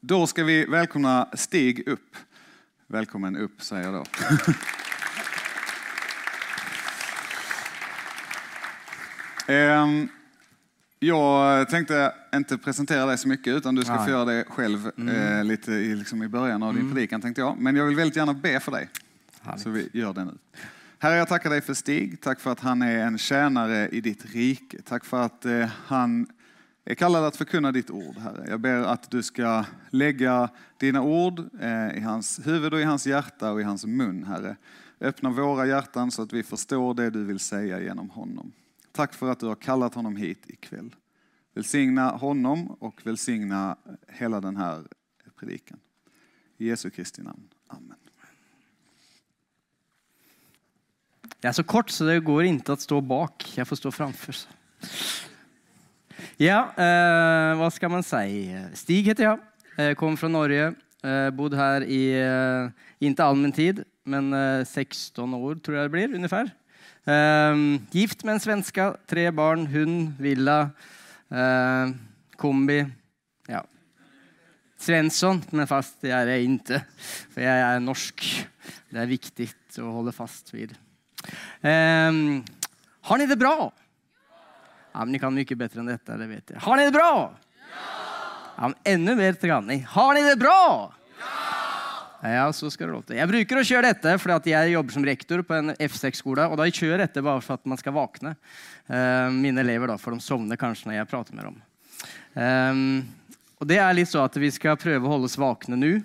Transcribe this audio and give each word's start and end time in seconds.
Då 0.00 0.26
ska 0.26 0.44
vi 0.44 0.64
välkomna 0.64 1.28
Stig 1.32 1.88
upp. 1.88 2.16
Välkommen 2.86 3.36
upp 3.36 3.62
säger 3.62 3.84
jag 3.84 3.94
då. 3.94 4.04
Ehm, 9.52 10.08
jag 10.98 11.68
tänkte 11.68 12.14
inte 12.34 12.58
presentera 12.58 13.06
dig 13.06 13.18
så 13.18 13.28
mycket 13.28 13.56
utan 13.56 13.74
du 13.74 13.82
ska 13.82 14.04
få 14.04 14.10
göra 14.10 14.24
det 14.24 14.44
själv 14.48 14.90
eh, 15.08 15.44
lite 15.44 15.72
i, 15.72 15.94
liksom 15.94 16.22
i 16.22 16.28
början 16.28 16.62
av 16.62 16.74
din 16.74 16.92
predikan 16.92 17.20
tänkte 17.20 17.40
jag. 17.40 17.58
Men 17.58 17.76
jag 17.76 17.86
vill 17.86 17.96
väldigt 17.96 18.16
gärna 18.16 18.34
be 18.34 18.60
för 18.60 18.72
dig. 18.72 18.88
Härligt. 19.40 19.62
Så 19.62 19.70
vi 19.70 19.88
gör 19.92 20.12
det 20.12 20.24
nu. 20.24 20.38
Herre, 20.98 21.16
jag 21.16 21.28
tackar 21.28 21.50
dig 21.50 21.60
för 21.60 21.74
Stig. 21.74 22.20
Tack 22.20 22.40
för 22.40 22.52
att 22.52 22.60
han 22.60 22.82
är 22.82 22.98
en 22.98 23.18
tjänare 23.18 23.88
i 23.88 24.00
ditt 24.00 24.34
rike. 24.34 24.82
Tack 24.82 25.04
för 25.04 25.22
att 25.22 25.44
eh, 25.44 25.66
han 26.96 27.14
är 27.14 27.20
det 27.20 27.26
att 27.26 27.36
förkunna 27.36 27.72
ditt 27.72 27.90
ord, 27.90 28.16
Herre. 28.16 28.46
Jag 28.48 28.60
ber 28.60 28.76
att 28.76 29.10
du 29.10 29.22
ska 29.22 29.64
lägga 29.90 30.48
dina 30.76 31.02
ord 31.02 31.38
eh, 31.60 31.98
i 31.98 32.00
hans 32.00 32.46
huvud 32.46 32.74
och 32.74 32.80
i 32.80 32.84
hans 32.84 33.06
hjärta 33.06 33.52
och 33.52 33.60
i 33.60 33.64
hans 33.64 33.86
mun, 33.86 34.24
Herre. 34.24 34.56
Öppna 35.00 35.30
våra 35.30 35.66
hjärtan 35.66 36.10
så 36.10 36.22
att 36.22 36.32
vi 36.32 36.42
förstår 36.42 36.94
det 36.94 37.10
du 37.10 37.24
vill 37.24 37.38
säga 37.38 37.80
genom 37.80 38.10
honom. 38.10 38.52
Tack 38.92 39.14
för 39.14 39.30
att 39.30 39.40
du 39.40 39.46
har 39.46 39.54
kallat 39.54 39.94
honom 39.94 40.16
hit 40.16 40.44
ikväll. 40.46 40.94
Välsigna 41.54 42.10
honom 42.10 42.66
och 42.66 43.06
välsigna 43.06 43.76
hela 44.08 44.40
den 44.40 44.56
här 44.56 44.84
predikan. 45.36 45.78
I 46.56 46.68
Jesu 46.68 46.90
Kristi 46.90 47.22
namn. 47.22 47.48
Amen. 47.66 47.98
Det 51.40 51.48
er 51.48 51.52
så 51.52 51.62
kort 51.62 51.90
så 51.90 52.04
det 52.04 52.20
går 52.26 52.48
ikke 52.48 52.74
å 52.74 52.80
stå 52.82 53.00
bak. 53.00 53.44
Jeg 53.56 53.66
får 53.66 53.76
stå 53.76 53.90
framför. 53.94 54.34
Ja, 56.38 56.68
eh, 56.78 57.52
hva 57.58 57.66
skal 57.74 57.90
man 57.90 58.04
si? 58.06 58.52
Stig 58.78 59.08
heter 59.10 59.24
jeg. 59.24 59.38
jeg 59.74 59.96
kom 59.98 60.14
fra 60.14 60.28
Norge. 60.30 60.68
Eh, 61.02 61.30
her 61.34 61.56
här 61.56 61.82
i, 61.82 62.14
eh, 62.14 62.70
inte 63.00 63.24
allmän 63.24 63.52
tid, 63.52 63.82
men 64.04 64.32
eh, 64.32 64.64
16 64.64 65.34
år 65.34 65.58
tror 65.58 65.76
jeg 65.76 65.84
det 65.84 65.90
blir 65.90 66.14
Ungefær. 66.14 66.52
Eh, 67.06 67.80
gift 67.90 68.22
med 68.22 68.34
en 68.34 68.40
svenske. 68.40 68.96
tre 69.08 69.32
barn, 69.32 69.66
hund, 69.66 70.14
villa, 70.20 70.70
eh, 71.28 71.90
kombi. 72.36 72.86
Ja. 73.48 73.64
Svensson, 74.78 75.42
men 75.50 75.66
fast 75.66 76.00
det 76.02 76.12
er 76.12 76.26
jeg 76.26 76.44
ikke. 76.44 76.84
For 77.34 77.40
jeg 77.40 77.58
er 77.58 77.80
norsk. 77.80 78.46
Det 78.92 79.00
er 79.02 79.10
viktig 79.10 79.50
å 79.78 79.90
holde 79.90 80.12
fast 80.12 80.54
vid. 80.54 80.70
Har 81.62 83.18
ni 83.18 83.26
det 83.26 83.38
bra? 83.38 83.72
Ja, 84.92 84.98
men 84.98 85.12
ni 85.12 85.18
kan 85.18 85.34
mycket 85.34 85.58
bättre 85.58 85.80
än 85.80 85.86
detta, 85.86 86.16
det 86.16 86.26
vet 86.26 86.50
jag. 86.50 86.60
Har 86.60 86.76
ni 86.76 86.84
det 86.84 86.90
bra? 86.90 87.36
Ja! 87.58 87.66
ja 88.56 88.62
men 88.62 88.74
ännu 88.84 89.16
bättre 89.16 89.48
kan. 89.48 89.84
Har 89.84 90.14
ni 90.14 90.22
det 90.30 90.36
bra? 90.36 90.94
Ja! 92.20 92.28
Ja, 92.30 92.52
så 92.52 92.70
ska 92.70 92.86
det 92.86 92.92
låta. 92.92 93.14
Jag 93.14 93.28
brukar 93.28 93.56
att 93.56 93.66
köra 93.66 93.82
detta 93.82 94.18
för 94.18 94.30
att 94.30 94.46
jag 94.46 94.68
jobbar 94.68 94.90
som 94.90 95.04
rektor 95.04 95.42
på 95.42 95.54
en 95.54 95.70
F6-skola 95.74 96.48
och 96.48 96.56
då 96.56 96.70
kör 96.70 96.86
jag 96.86 97.00
detta 97.00 97.22
bara 97.22 97.40
för 97.40 97.54
att 97.54 97.64
man 97.64 97.78
ska 97.78 97.90
vakna. 97.90 98.34
Uh, 98.90 99.30
mina 99.30 99.60
elever 99.60 99.86
då, 99.88 99.98
för 99.98 100.10
de 100.10 100.20
somnar 100.20 100.56
kanske 100.56 100.88
när 100.88 100.96
jag 100.96 101.08
pratar 101.08 101.34
med 101.34 101.44
dem. 101.44 101.62
Um, 102.32 103.08
och 103.58 103.66
det 103.66 103.76
är 103.76 103.94
lite 103.94 104.10
så 104.10 104.18
att 104.18 104.36
vi 104.36 104.50
ska 104.50 104.76
pröva 104.76 105.06
att 105.06 105.12
hålla 105.12 105.24
oss 105.24 105.38
vakna 105.38 105.76
nu. 105.76 106.02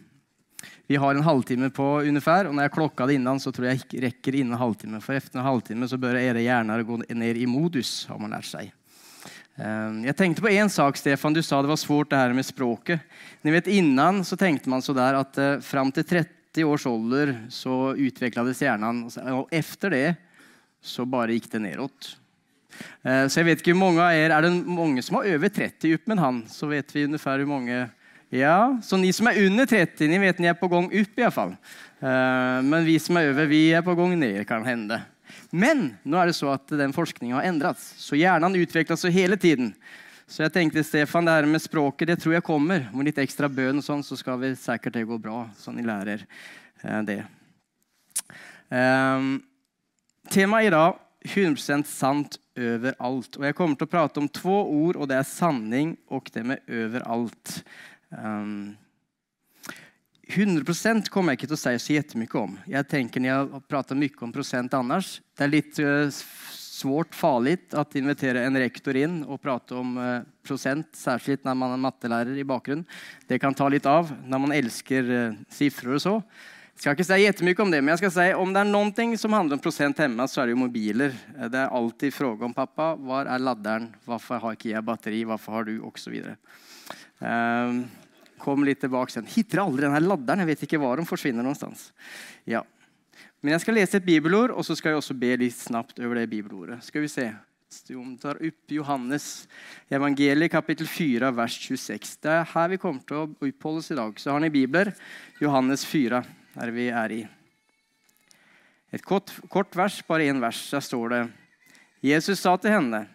Vi 0.88 0.96
har 0.96 1.16
en 1.16 1.24
halvtime 1.24 1.70
på 1.70 2.02
ungefär 2.02 2.50
når 2.52 2.66
jeg 2.66 2.74
klokka 2.76 3.06
det 3.08 3.16
innan 3.16 3.40
så 3.40 3.54
tror 3.56 3.70
jeg 3.70 3.80
ikke 3.80 4.02
rekker 4.04 4.36
innen 4.36 4.60
halvtime. 4.60 5.00
For 5.02 5.16
efter 5.16 5.40
en 5.40 5.46
halvtime 5.46 5.88
så 5.88 5.98
bør 5.98 6.18
dere 6.20 6.44
hjärnor 6.44 6.84
gå 6.84 6.98
ned 7.08 7.40
i 7.40 7.48
modus 7.48 8.04
har 8.10 8.20
man 8.20 8.36
lært 8.36 8.50
seg. 8.50 8.74
Jeg 9.54 10.16
tenkte 10.18 10.42
på 10.42 10.50
en 10.50 10.70
sak 10.70 10.98
Stefan, 10.98 11.36
du 11.36 11.42
sa 11.46 11.62
det 11.62 11.70
var 11.70 11.78
svårt 11.78 12.10
det 12.10 12.18
her 12.18 12.34
med 12.34 12.46
språket. 12.46 13.00
Ni 13.46 13.54
vet 13.54 13.70
innan 13.70 14.24
så 14.26 14.36
tenkte 14.36 14.70
man 14.70 14.82
så 14.82 14.96
der 14.98 15.20
at 15.22 15.40
fram 15.64 15.94
til 15.94 16.04
30 16.10 16.66
års 16.68 16.88
ålder 16.90 17.36
så 17.54 17.94
utvecklades 17.94 18.62
hjärnan 18.62 19.06
Og 19.38 19.48
efter 19.54 19.90
det 19.94 20.08
så 20.84 21.06
bare 21.06 21.38
gikk 21.38 21.52
det 21.54 21.62
neråt. 21.64 22.18
Eh, 23.04 23.28
Så 23.28 23.40
jeg 23.40 23.46
vet 23.46 23.62
ikke 23.62 23.78
hvor 23.78 23.86
mange 23.88 24.02
av 24.02 24.12
er, 24.12 24.32
Er 24.32 24.42
det 24.42 24.66
mange 24.66 25.02
som 25.02 25.16
har 25.16 25.30
over 25.32 25.50
30 25.50 25.96
opp 25.96 26.08
med 26.08 26.18
en 26.18 26.24
hand 26.24 26.50
så 26.50 26.68
vet 26.68 26.96
vi 26.96 27.06
ungefär 27.06 27.38
hvor 27.38 27.48
många 27.48 27.90
Ja, 28.34 28.80
så 28.82 28.98
ni 28.98 29.12
som 29.14 29.28
er 29.30 29.44
under 29.46 29.68
30, 29.70 30.08
ni 30.10 30.18
vet 30.18 30.40
ni 30.42 30.48
er 30.50 30.56
på 30.58 30.66
gang 30.72 30.88
opp, 30.90 31.18
i 31.20 31.22
alla 31.22 31.34
fall. 31.34 31.52
Eh, 32.02 32.62
Men 32.66 32.86
vi 32.86 32.96
som 33.00 33.18
er 33.20 33.30
over, 33.30 33.46
vi 33.46 33.68
er 33.70 33.84
på 33.86 33.94
gang 33.94 34.16
ned, 34.18 34.40
kan 34.50 34.66
hende. 34.66 35.04
Men 35.52 35.92
nå 36.02 36.18
er 36.18 36.32
det 36.32 36.38
så 36.40 36.50
at 36.56 36.74
den 36.74 36.96
forskningen 36.96 37.38
har 37.38 37.46
endret, 37.46 37.78
så 37.78 38.18
hjernen 38.18 38.58
utvikler 38.58 38.98
seg 38.98 39.14
hele 39.14 39.38
tiden. 39.38 39.70
Så 40.26 40.42
jeg 40.42 40.54
tenkte 40.56 40.82
Stefan, 40.82 41.30
det 41.30 41.36
her 41.38 41.46
med 41.46 41.62
språket, 41.62 42.10
det 42.10 42.18
tror 42.24 42.34
jeg 42.34 42.48
kommer. 42.48 42.88
Med 42.90 43.12
litt 43.12 43.22
ekstra 43.22 43.52
bønn 43.52 43.84
og 43.84 43.86
sånn, 43.86 44.02
så 44.02 44.18
skal 44.18 44.42
vi 44.42 44.56
sikkert 44.58 44.98
det 44.98 45.06
gå 45.06 45.20
bra, 45.22 45.46
så 45.54 45.70
ni 45.76 45.86
lär 45.86 46.16
er 46.16 46.26
eh, 46.82 47.02
det. 47.06 47.22
Um, 48.74 49.44
i 50.34 50.74
dag, 50.74 50.98
100% 51.24 51.86
sant 51.86 52.40
overalt. 52.58 53.38
Og 53.38 53.46
jeg 53.46 53.56
kommer 53.58 53.78
til 53.78 53.88
å 53.88 53.94
prate 53.94 54.22
om 54.22 54.30
två 54.30 54.58
ord 54.74 54.98
og 54.98 55.10
det 55.10 55.22
er 55.22 55.28
sanning 55.28 55.96
og 56.10 56.34
det 56.34 56.44
med 56.50 56.66
överallt. 56.68 57.60
Um, 58.18 58.76
100% 60.34 61.10
kommer 61.12 61.36
ikke 61.36 61.50
til 61.50 61.58
å 61.58 61.62
si 61.62 61.74
så 61.82 61.98
jättemycket 61.98 62.40
om. 62.40 62.56
Jeg 62.70 62.88
tenker 62.90 63.22
Når 63.22 63.30
jeg 63.30 63.66
prater 63.70 64.00
mye 64.00 64.24
om 64.24 64.32
prosent 64.34 64.74
annars. 64.74 65.18
Det 65.36 65.46
er 65.46 65.52
litt 65.52 65.80
eh, 65.84 66.08
svårt, 66.74 67.14
farlig, 67.16 67.58
å 67.76 67.84
invitere 68.00 68.46
en 68.48 68.58
rektor 68.58 68.98
inn 68.98 69.22
og 69.28 69.42
prate 69.44 69.76
om 69.78 69.98
prosent 70.46 70.90
særskilt 70.98 71.46
når 71.46 71.60
man 71.60 71.76
er 71.76 71.84
mattelærer 71.86 72.40
i 72.40 72.48
bakgrunnen. 72.48 72.88
Det 73.28 73.40
kan 73.42 73.56
ta 73.56 73.70
litt 73.72 73.88
av 73.90 74.10
når 74.26 74.44
man 74.48 74.56
elsker 74.56 75.14
eh, 75.20 75.40
siffror 75.50 76.00
och 76.00 76.02
så. 76.02 76.16
Jeg 76.74 76.82
skal 76.82 76.96
ikke 76.98 77.06
si 77.06 77.18
jättemycket 77.22 77.62
om 77.62 77.72
det, 77.72 77.80
men 77.84 77.94
jeg 77.94 78.02
skal 78.02 78.14
si 78.16 78.24
om 78.34 78.54
det 78.54 78.64
er 78.64 78.72
noen 78.72 78.90
ting 78.98 79.12
som 79.22 79.36
handler 79.36 79.60
om 79.60 79.62
prosent 79.62 80.00
hjemme, 80.02 80.26
så 80.26 80.42
er 80.42 80.50
det 80.50 80.56
jo 80.56 80.64
mobiler. 80.64 81.14
Eh, 81.38 81.50
Det 81.52 81.60
er 81.62 81.70
alltid 81.70 82.14
spørsmål 82.14 82.50
om 82.50 82.54
pappa, 82.54 82.96
Hvor 82.96 83.28
er 83.28 83.40
ladderen? 83.40 83.94
Hvorfor 84.06 84.40
har 84.42 84.56
ikke 84.58 84.74
jeg 84.74 84.86
batteri? 84.86 85.24
Hvorfor 85.24 85.52
har 85.54 85.64
du? 85.64 85.78
Og 85.86 86.00
så 86.00 86.10
videre. 86.10 86.38
Ehm, 87.22 87.86
kom 88.44 88.66
litt 88.68 88.82
tilbake 88.84 89.14
sen. 89.14 89.30
Hittar 89.30 89.64
aldri 89.64 89.88
den 89.88 90.08
ladderen. 90.08 90.44
Jeg 90.44 90.52
vet 90.52 90.66
ikke 90.68 90.82
hva 90.84 90.94
den 91.00 91.08
forsvinner 91.08 91.46
någonstans. 91.46 91.90
Ja. 92.50 92.64
Men 93.44 93.56
jeg 93.56 93.64
skal 93.64 93.78
lese 93.80 94.00
et 94.00 94.06
bibelord 94.08 94.54
og 94.56 94.64
så 94.68 94.76
skal 94.80 94.94
jeg 94.94 95.02
også 95.02 95.16
be 95.20 95.34
litt 95.40 95.58
snabbt 95.58 96.00
over 96.04 96.20
det 96.20 96.30
bibelordet. 96.32 96.80
Skal 96.86 97.04
vi 97.04 97.12
se. 97.12 97.32
De 97.88 97.98
tar 98.22 98.38
opp 98.38 98.74
Johannes 98.76 99.26
evangeliet 99.90 100.52
kapittel 100.54 100.88
4, 100.88 101.32
vers 101.34 101.56
26. 101.58 102.20
Det 102.22 102.30
er 102.30 102.52
her 102.52 102.70
vi 102.70 102.78
kommer 102.82 103.02
til 103.08 103.18
å 103.18 103.26
oppholde 103.32 103.82
oss 103.82 103.90
i 103.90 103.98
dag. 103.98 104.20
Så 104.22 104.30
har 104.30 104.44
ni 104.44 104.52
bibler, 104.54 104.94
Johannes 105.42 105.86
4, 105.90 106.22
der 106.54 106.74
vi 106.76 106.88
er 106.94 107.16
i. 107.16 107.24
Et 108.94 109.02
kort, 109.02 109.34
kort 109.50 109.74
vers, 109.74 109.98
bare 110.06 110.30
en 110.30 110.44
vers. 110.44 110.62
Der 110.70 110.86
står 110.86 111.16
det. 111.16 111.24
Jesus 112.06 112.44
sa 112.46 112.54
til 112.62 112.76
henne. 112.76 113.08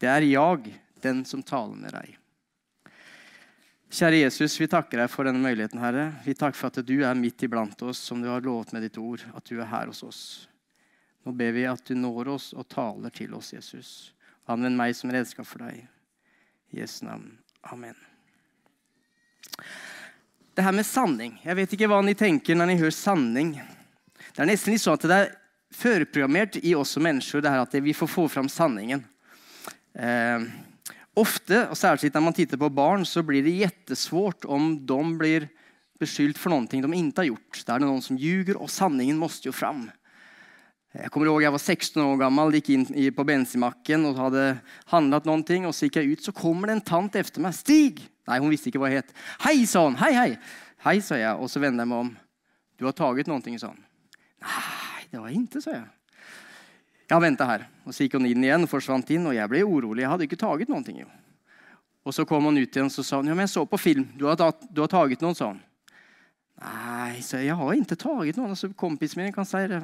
Det 0.00 0.08
er 0.08 0.24
jeg, 0.32 0.76
den 1.04 1.24
som 1.28 1.44
taler 1.44 1.76
med 1.76 1.92
dig. 1.92 2.16
Käre 3.94 4.16
Jesus, 4.16 4.60
vi 4.60 4.66
takker 4.66 4.98
deg 4.98 5.10
for 5.12 5.22
denne 5.22 5.38
muligheten, 5.38 5.78
Herre. 5.78 6.08
Vi 6.24 6.32
takker 6.34 6.58
for 6.58 6.72
at 6.72 6.82
du 6.82 6.96
er 7.06 7.14
midt 7.14 7.44
iblant 7.46 7.78
oss, 7.86 8.00
som 8.02 8.18
du 8.18 8.26
har 8.26 8.42
lovet 8.42 8.72
med 8.74 8.82
ditt 8.82 8.96
ord, 8.98 9.22
at 9.38 9.46
du 9.46 9.60
er 9.60 9.68
her 9.70 9.86
hos 9.86 10.02
oss. 10.02 10.22
Nå 11.22 11.30
ber 11.38 11.54
vi 11.54 11.62
at 11.70 11.84
du 11.86 11.94
når 11.94 12.32
oss 12.32 12.48
og 12.58 12.66
taler 12.74 13.14
til 13.14 13.36
oss, 13.38 13.52
Jesus. 13.54 13.92
Anvend 14.50 14.74
meg 14.80 14.96
som 14.98 15.14
redskap 15.14 15.46
for 15.46 15.62
deg. 15.62 15.84
I 16.74 16.80
Jesu 16.80 17.04
navn. 17.06 17.36
Amen. 17.70 17.94
Det 20.58 20.66
her 20.66 20.74
med 20.74 20.90
sanning. 20.90 21.38
Jeg 21.46 21.60
vet 21.62 21.78
ikke 21.78 21.92
hva 21.94 22.02
ni 22.02 22.18
tenker 22.18 22.58
når 22.58 22.72
ni 22.72 22.78
hører 22.82 22.98
sanning. 22.98 23.54
Det 24.26 24.42
er 24.42 24.50
nesten 24.50 24.74
litt 24.74 24.82
sånn 24.82 24.98
at 24.98 25.06
det 25.06 25.22
er 25.22 25.34
førprogrammert 25.70 26.58
i 26.66 26.74
oss 26.74 26.98
som 26.98 27.06
mennesker 27.06 27.46
det 27.46 27.54
her 27.54 27.62
at 27.62 27.78
vi 27.78 27.94
får 27.94 28.10
få 28.10 28.26
fram 28.40 28.50
sanningen. 28.50 29.06
Eh, 29.94 30.50
ofta, 31.18 31.66
og 31.70 31.78
særskilt 31.78 32.14
når 32.16 32.24
man 32.26 32.36
titter 32.36 32.60
på 32.60 32.70
barn, 32.74 33.04
så 33.06 33.22
blir 33.26 33.44
det 33.46 33.56
jettesvårt 33.60 34.46
om 34.50 34.74
de 34.86 35.00
blir 35.18 35.48
beskyldt 36.00 36.40
for 36.40 36.52
noe 36.52 36.66
de 36.66 36.80
ikke 36.80 37.22
har 37.22 37.30
gjort. 37.30 37.60
Da 37.66 37.74
er 37.74 37.84
det 37.84 37.90
noen 37.90 38.04
som 38.04 38.18
ljuger 38.18 38.58
og 38.58 38.72
sanningen 38.72 39.20
måste 39.20 39.48
jo 39.48 39.54
fram. 39.54 39.86
Jeg 40.94 41.10
kommer 41.10 41.26
ihåg 41.26 41.42
jeg 41.42 41.54
var 41.54 41.62
16 41.62 42.02
år 42.04 42.18
gammel, 42.20 42.54
gikk 42.54 42.68
inn 42.70 42.84
på 43.16 43.26
bensinmacken 43.26 44.04
og 44.06 44.20
hadde 44.20 44.44
handlet 44.92 45.26
noe. 45.26 45.62
Og 45.66 45.74
så 45.74 45.88
gikk 45.88 45.98
jeg 45.98 46.12
ut 46.12 46.28
så 46.28 46.34
kommer 46.36 46.70
det 46.70 46.76
en 46.78 46.86
tant 46.86 47.18
efter 47.18 47.42
meg. 47.42 47.56
Stig! 47.58 48.04
Nei, 48.30 48.38
hun 48.40 48.52
visste 48.52 48.70
ikke 48.70 48.80
hva 48.80 48.92
jeg 48.92 49.02
het. 49.02 49.10
'Hei', 49.42 49.66
sa 49.66 49.82
hun. 49.84 49.98
'Hei, 49.98 50.12
hei'. 50.14 50.38
'Hei', 50.84 51.00
sa 51.02 51.18
jeg, 51.18 51.34
og 51.34 51.50
så 51.50 51.60
vände 51.60 51.82
jeg 51.82 51.88
meg 51.88 51.98
om. 51.98 52.16
Du 52.78 52.86
har 52.86 52.92
taget 52.92 53.26
noe', 53.26 53.58
sa 53.58 53.68
hun. 53.68 53.84
'Nei, 54.40 55.02
det 55.10 55.20
var 55.20 55.28
jeg 55.28 55.42
ikke', 55.42 55.60
sa 55.60 55.70
jag. 55.70 55.88
Jag 57.08 57.20
vente 57.20 57.44
her. 57.44 57.66
Og 57.84 57.92
så 57.92 58.06
gikk 58.06 58.16
hun 58.18 58.26
inn 58.28 58.44
igjen, 58.44 58.66
forsvant 58.68 59.10
inn, 59.12 59.26
og 59.28 59.36
jeg 59.36 59.50
ble 59.50 59.60
urolig. 59.64 59.76
orolig. 59.76 60.08
hadde 60.08 60.24
ikke 60.24 60.40
taget 60.40 60.68
noen 60.68 60.84
ting, 60.84 61.00
Jo. 61.04 61.10
Og 62.04 62.12
så 62.12 62.26
kom 62.28 62.44
hun 62.44 62.58
ut 62.58 62.68
igjen 62.68 62.90
og 62.90 63.04
sa 63.04 63.16
hon, 63.16 63.26
ja, 63.26 63.32
men 63.32 63.46
jeg 63.46 63.54
så 63.54 63.62
på 63.64 63.78
film, 63.80 64.04
du 64.18 64.26
har, 64.26 64.36
tatt, 64.36 64.60
du 64.68 64.82
har 64.82 64.88
taget 64.92 65.22
noen, 65.22 65.34
sa 65.34 65.46
hon. 65.46 65.60
Nej, 66.60 67.22
så 67.22 67.40
jag 67.40 67.54
har 67.56 67.72
ikke 67.72 67.96
taget 67.96 68.36
noen. 68.36 68.50
Altså, 68.50 68.68
kompisen 68.76 69.22
min 69.22 69.32
kan 69.32 69.46
si 69.48 69.62
det. 69.66 69.80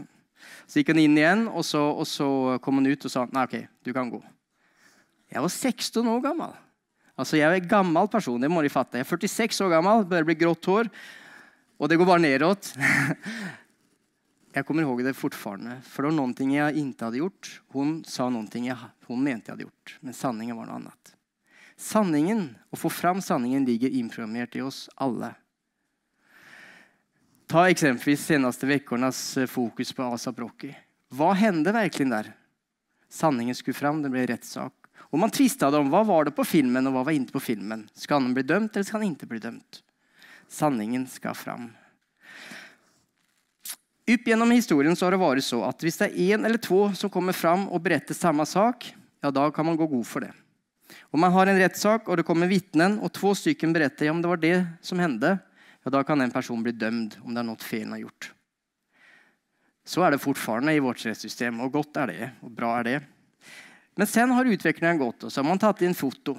Så 0.67 0.81
gikk 0.81 0.93
hun 0.93 1.01
inn 1.01 1.17
igjen, 1.17 1.47
og 1.49 1.65
så, 1.65 1.81
og 1.81 2.05
så 2.07 2.59
kom 2.61 2.77
hun 2.77 2.91
ut 2.93 3.05
og 3.05 3.11
sa, 3.11 3.25
nei, 3.33 3.47
ok, 3.49 3.57
du 3.85 3.93
kan 3.97 4.11
gå. 4.13 4.21
Jeg 5.33 5.41
var 5.41 5.49
16 5.49 6.13
år 6.13 6.21
gammel. 6.21 6.53
Altså, 7.17 7.37
Jeg 7.37 7.49
er 7.49 7.57
en 7.57 7.69
gammel 7.69 8.09
person, 8.09 8.41
det 8.41 8.51
må 8.53 8.63
de 8.63 8.69
fatte. 8.69 8.99
Jeg 8.99 9.07
er 9.07 9.17
46 9.17 9.65
år 9.65 9.71
gammel, 9.79 10.05
bare 10.05 10.25
bli 10.29 10.37
grått 10.37 10.69
hår 10.69 10.93
og 11.81 11.89
det 11.89 11.97
går 11.97 12.09
bare 12.09 12.21
neråt. 12.21 12.75
jag 14.53 14.67
kommer 14.67 14.83
ihåg 14.83 15.05
det 15.05 15.15
fortfarande, 15.15 15.81
for 15.83 16.03
det 16.03 16.09
var 16.09 16.17
någonting 16.17 16.55
jag 16.55 16.75
inte 16.75 17.05
hade 17.05 17.17
gjort. 17.17 17.63
Hon 17.69 18.05
sa 18.05 18.29
någonting 18.29 18.67
jag, 18.67 18.79
hon 19.07 19.23
mente 19.23 19.51
jag 19.51 19.53
hade 19.53 19.63
gjort, 19.63 19.99
men 20.01 20.15
sanningen 20.15 20.57
var 20.57 20.67
noe 20.67 20.75
annet. 20.75 21.17
Sanningen, 21.77 22.57
å 22.71 22.77
få 22.77 22.91
fram 22.91 23.23
sanningen, 23.23 23.65
ligger 23.65 23.89
inprogrammerat 23.89 24.57
i 24.57 24.61
oss 24.61 24.91
alle. 24.95 25.35
Ta 27.47 27.71
exempelvis 27.71 28.27
senaste 28.27 28.67
veckornas 28.67 29.37
eh, 29.37 29.47
fokus 29.47 29.93
på 29.93 30.03
Asa 30.03 30.33
Brokki. 30.33 30.77
Vad 31.09 31.37
hände 31.37 31.73
verkligen 31.73 32.11
där? 32.11 32.37
Sanningen 33.09 33.55
skulle 33.55 33.75
fram, 33.75 34.03
det 34.03 34.09
blev 34.09 34.27
rättssak. 34.27 34.73
Och 34.97 35.19
man 35.19 35.31
tvistade 35.31 35.77
om 35.77 35.91
hva 35.91 36.03
var 36.03 36.25
det 36.25 36.31
på 36.31 36.45
filmen 36.45 36.87
och 36.87 36.93
vad 36.93 37.05
var 37.05 37.13
inte 37.13 37.33
på 37.33 37.41
filmen. 37.41 37.89
Skal 37.95 38.23
han 38.23 38.35
bli 38.35 38.43
dømt 38.43 38.77
eller 38.77 38.85
skal 38.85 39.01
han 39.01 39.13
ikke 39.13 39.27
bli 39.27 39.39
dømt? 39.39 39.83
Sanningen 40.49 41.07
skal 41.07 41.35
fram. 41.35 41.71
Upp 44.11 44.27
gjennom 44.27 44.51
historien 44.51 44.97
så 44.97 45.07
har 45.07 45.15
det 45.15 45.21
vært 45.23 45.45
så 45.47 45.61
at 45.63 45.85
hvis 45.85 46.01
det 46.01 46.09
er 46.09 46.35
en 46.35 46.47
eller 46.49 46.59
två 46.59 46.89
som 46.99 47.11
kommer 47.13 47.37
fram 47.37 47.69
og 47.71 47.83
beretter 47.85 48.17
samme 48.17 48.47
sak, 48.49 48.89
ja 49.23 49.31
da 49.31 49.45
kan 49.55 49.69
man 49.69 49.77
gå 49.79 49.87
god 49.87 50.07
for 50.09 50.25
det. 50.25 50.33
Om 51.15 51.23
man 51.23 51.33
har 51.33 51.47
en 51.47 51.59
rettssak, 51.61 52.09
og 52.09 52.19
det 52.19 52.27
kommer 52.27 52.51
vittnen 52.51 52.99
og 52.99 53.13
två 53.15 53.35
stycken 53.39 53.73
berättar 53.73 54.11
om 54.11 54.23
det 54.23 54.29
var 54.29 54.41
det 54.43 54.67
som 54.81 54.99
hände, 54.99 55.39
ja 55.85 55.91
da 55.91 56.03
kan 56.03 56.21
en 56.21 56.31
person 56.31 56.63
bli 56.63 56.73
dømt 56.73 57.19
om 57.23 57.35
det 57.35 57.45
er 57.45 57.47
noe 57.47 57.63
feil 57.63 57.85
han 57.85 57.95
har 57.95 58.05
gjort. 58.09 58.33
Så 59.87 60.03
er 60.03 60.11
det 60.15 60.23
fortfarande 60.23 60.75
i 60.75 60.83
vårt 60.83 61.05
rettssystem, 61.07 61.61
og 61.61 61.73
godt 61.73 61.97
er 62.03 62.11
det 62.11 62.31
og 62.43 62.51
bra 62.51 62.73
er 62.81 62.89
det. 62.89 62.99
Men 63.95 64.07
sen 64.07 64.33
har 64.35 64.49
utviklingen 64.49 64.99
gått 64.99 65.25
og 65.25 65.31
så 65.31 65.43
har 65.43 65.49
man 65.49 65.61
tatt 65.61 65.83
inn 65.87 65.95
foto. 65.95 66.35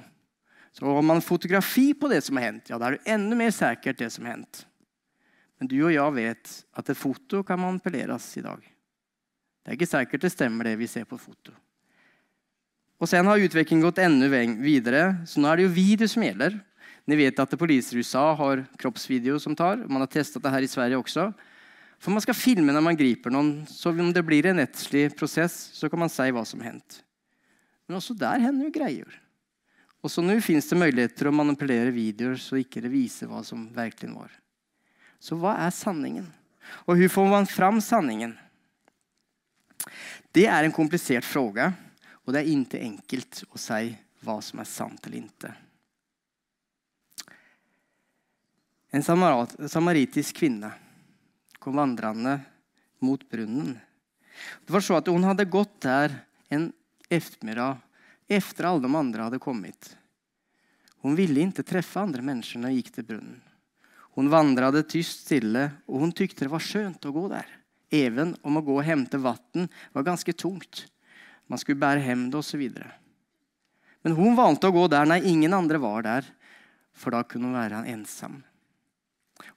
Så 0.72 0.84
har 0.88 1.04
man 1.04 1.24
fotografi 1.24 1.92
på 1.94 2.08
det 2.08 2.20
som 2.24 2.36
har 2.36 2.50
hendt, 2.50 2.68
ja 2.68 2.76
da 2.76 2.90
er 2.90 2.98
det 2.98 3.16
enda 3.16 3.38
mer 3.38 3.52
sikkert 3.54 4.00
det 4.04 4.10
som 4.12 4.28
har 4.28 4.36
hänt. 4.36 4.66
Men 5.62 5.68
du 5.70 5.76
og 5.84 5.92
jeg 5.94 6.14
vet 6.16 6.52
at 6.74 6.88
et 6.90 6.98
foto 6.98 7.44
kan 7.46 7.60
manipuleres 7.62 8.24
i 8.34 8.40
dag. 8.42 8.58
Det 9.62 9.70
er 9.70 9.76
ikke 9.76 9.86
sikkert 9.86 10.24
det 10.24 10.32
stemmer, 10.34 10.66
det 10.66 10.80
vi 10.80 10.88
ser 10.90 11.06
på 11.06 11.14
foto. 11.22 11.54
Og 12.98 13.06
sen 13.06 13.30
har 13.30 13.38
utviklingen 13.38 13.84
gått 13.86 14.00
enda 14.02 14.26
videre, 14.58 15.20
så 15.22 15.38
nå 15.38 15.46
er 15.46 15.60
det 15.60 15.68
jo 15.68 15.76
video 15.76 16.10
som 16.10 16.26
gjelder. 16.26 16.58
Ni 17.06 17.20
vet 17.20 17.38
at 17.38 17.54
poliser 17.54 17.94
i 17.94 18.02
USA 18.02 18.24
har 18.42 18.64
kroppsvideo 18.82 19.38
som 19.38 19.54
tar. 19.54 19.86
Man 19.86 20.02
har 20.02 20.10
testet 20.10 20.42
det 20.42 20.50
her 20.50 20.66
i 20.66 20.72
Sverige 20.74 20.98
også. 20.98 21.28
For 22.02 22.10
man 22.10 22.26
skal 22.26 22.40
filme 22.42 22.74
når 22.74 22.88
man 22.90 22.98
griper 22.98 23.30
noen, 23.30 23.54
så 23.70 23.94
om 23.94 24.10
det 24.10 24.26
blir 24.26 24.50
en 24.50 24.58
rettslig 24.64 25.12
prosess, 25.14 25.70
så 25.78 25.86
kan 25.86 26.02
man 26.02 26.10
si 26.10 26.26
hva 26.34 26.42
som 26.42 26.66
hendt. 26.66 27.04
Men 27.86 28.02
også 28.02 28.18
der 28.18 28.42
hender 28.42 28.66
jo 28.66 28.74
greier. 28.74 29.18
Også 30.02 30.26
så 30.26 30.42
fins 30.42 30.74
det 30.74 30.82
muligheter 30.88 31.30
å 31.30 31.38
manipulere 31.38 31.94
videoer 31.94 32.34
så 32.34 32.58
ikke 32.58 32.82
det 32.82 32.90
viser 32.90 33.30
hva 33.30 33.46
som 33.46 33.68
virkelig 33.70 34.16
var. 34.18 34.41
Så 35.22 35.38
hva 35.38 35.54
er 35.62 35.70
sanningen? 35.74 36.26
Og 36.90 36.98
hur 36.98 37.10
får 37.12 37.28
man 37.30 37.46
fram 37.46 37.78
sanningen? 37.84 38.34
Det 40.34 40.48
er 40.50 40.64
en 40.64 40.74
komplisert 40.74 41.26
fråga 41.26 41.70
og 42.22 42.34
det 42.34 42.42
er 42.42 42.50
ikke 42.52 42.80
enkelt 42.82 43.42
å 43.50 43.60
si 43.60 43.92
hva 44.22 44.38
som 44.44 44.62
er 44.62 44.68
sant 44.70 45.06
eller 45.06 45.24
ikke. 45.24 45.52
En 48.92 49.02
samaritisk 49.02 50.42
kvinne 50.42 50.70
kom 51.62 51.78
vandrende 51.80 52.36
mot 53.02 53.22
brunnen. 53.30 53.74
Det 54.62 54.74
var 54.74 54.84
så 54.84 54.98
at 55.00 55.08
Hun 55.08 55.24
hadde 55.24 55.48
gått 55.48 55.80
der 55.82 56.14
en 56.52 56.70
eftermiddag 57.08 57.80
etter 58.28 58.68
alle 58.68 58.84
de 58.84 58.92
andre 58.96 59.26
hadde 59.26 59.42
kommet. 59.42 59.96
Hun 61.02 61.16
ville 61.18 61.42
ikke 61.42 61.66
treffe 61.66 62.00
andre 62.00 62.22
mennesker 62.22 62.60
når 62.60 62.70
hun 62.70 62.78
gikk 62.78 62.92
til 62.94 63.08
brunnen. 63.08 63.40
Hon 64.14 64.28
vandrade 64.28 64.82
tyst 64.82 65.20
stille 65.20 65.70
och 65.86 66.00
hon 66.00 66.12
tyckte 66.12 66.44
det 66.44 66.48
var 66.48 66.60
skönt 66.60 67.04
att 67.04 67.12
gå 67.12 67.28
där. 67.28 67.46
Även 67.90 68.36
om 68.42 68.56
att 68.56 68.64
gå 68.64 68.76
och 68.76 68.84
hämta 68.84 69.18
vatten 69.18 69.68
var 69.92 70.02
ganska 70.02 70.32
tungt. 70.32 70.86
Man 71.46 71.58
skulle 71.58 71.76
bära 71.76 71.98
hem 71.98 72.30
det 72.30 72.36
och 72.36 72.44
så 72.44 72.56
vidare. 72.56 72.92
Men 74.02 74.12
hon 74.12 74.36
valgte 74.36 74.68
å 74.68 74.74
gå 74.74 74.88
der 74.90 75.06
når 75.06 75.26
ingen 75.30 75.54
andre 75.54 75.78
var 75.78 76.02
der, 76.02 76.26
for 76.92 77.14
da 77.14 77.22
kunne 77.22 77.48
hun 77.48 77.56
være 77.56 77.84
ensam. 77.92 78.40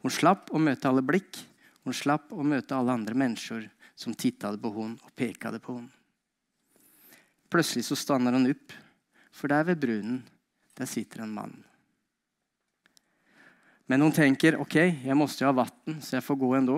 Hun 0.05 0.13
slapp 0.13 0.51
å 0.53 0.61
møte 0.61 0.87
alle 0.87 1.01
blikk, 1.01 1.39
hun 1.83 1.97
slapp 1.97 2.31
å 2.31 2.45
møte 2.45 2.77
alle 2.77 2.93
andre 2.93 3.17
mennesker 3.17 3.65
som 3.97 4.13
tittet 4.13 4.61
på 4.61 4.73
henne 4.77 5.01
og 5.01 5.15
pekade 5.17 5.59
på 5.59 5.79
henne. 5.79 5.91
Plutselig 7.49 7.87
så 7.89 7.97
stander 7.97 8.37
hun 8.37 8.51
opp, 8.51 8.73
for 9.33 9.51
der 9.51 9.65
ved 9.67 9.81
brunen 9.81 10.21
der 10.77 10.89
sitter 10.89 11.23
en 11.23 11.33
man. 11.33 11.64
Men 13.85 14.01
hun 14.01 14.13
tenker 14.13 14.57
ok, 14.57 14.75
jeg 14.75 15.17
jag 15.17 15.41
jo 15.41 15.49
ha 15.49 15.55
vatten 15.61 16.01
så 16.01 16.17
jeg 16.17 16.25
får 16.25 16.35
gå 16.41 16.53
ändå. 16.55 16.77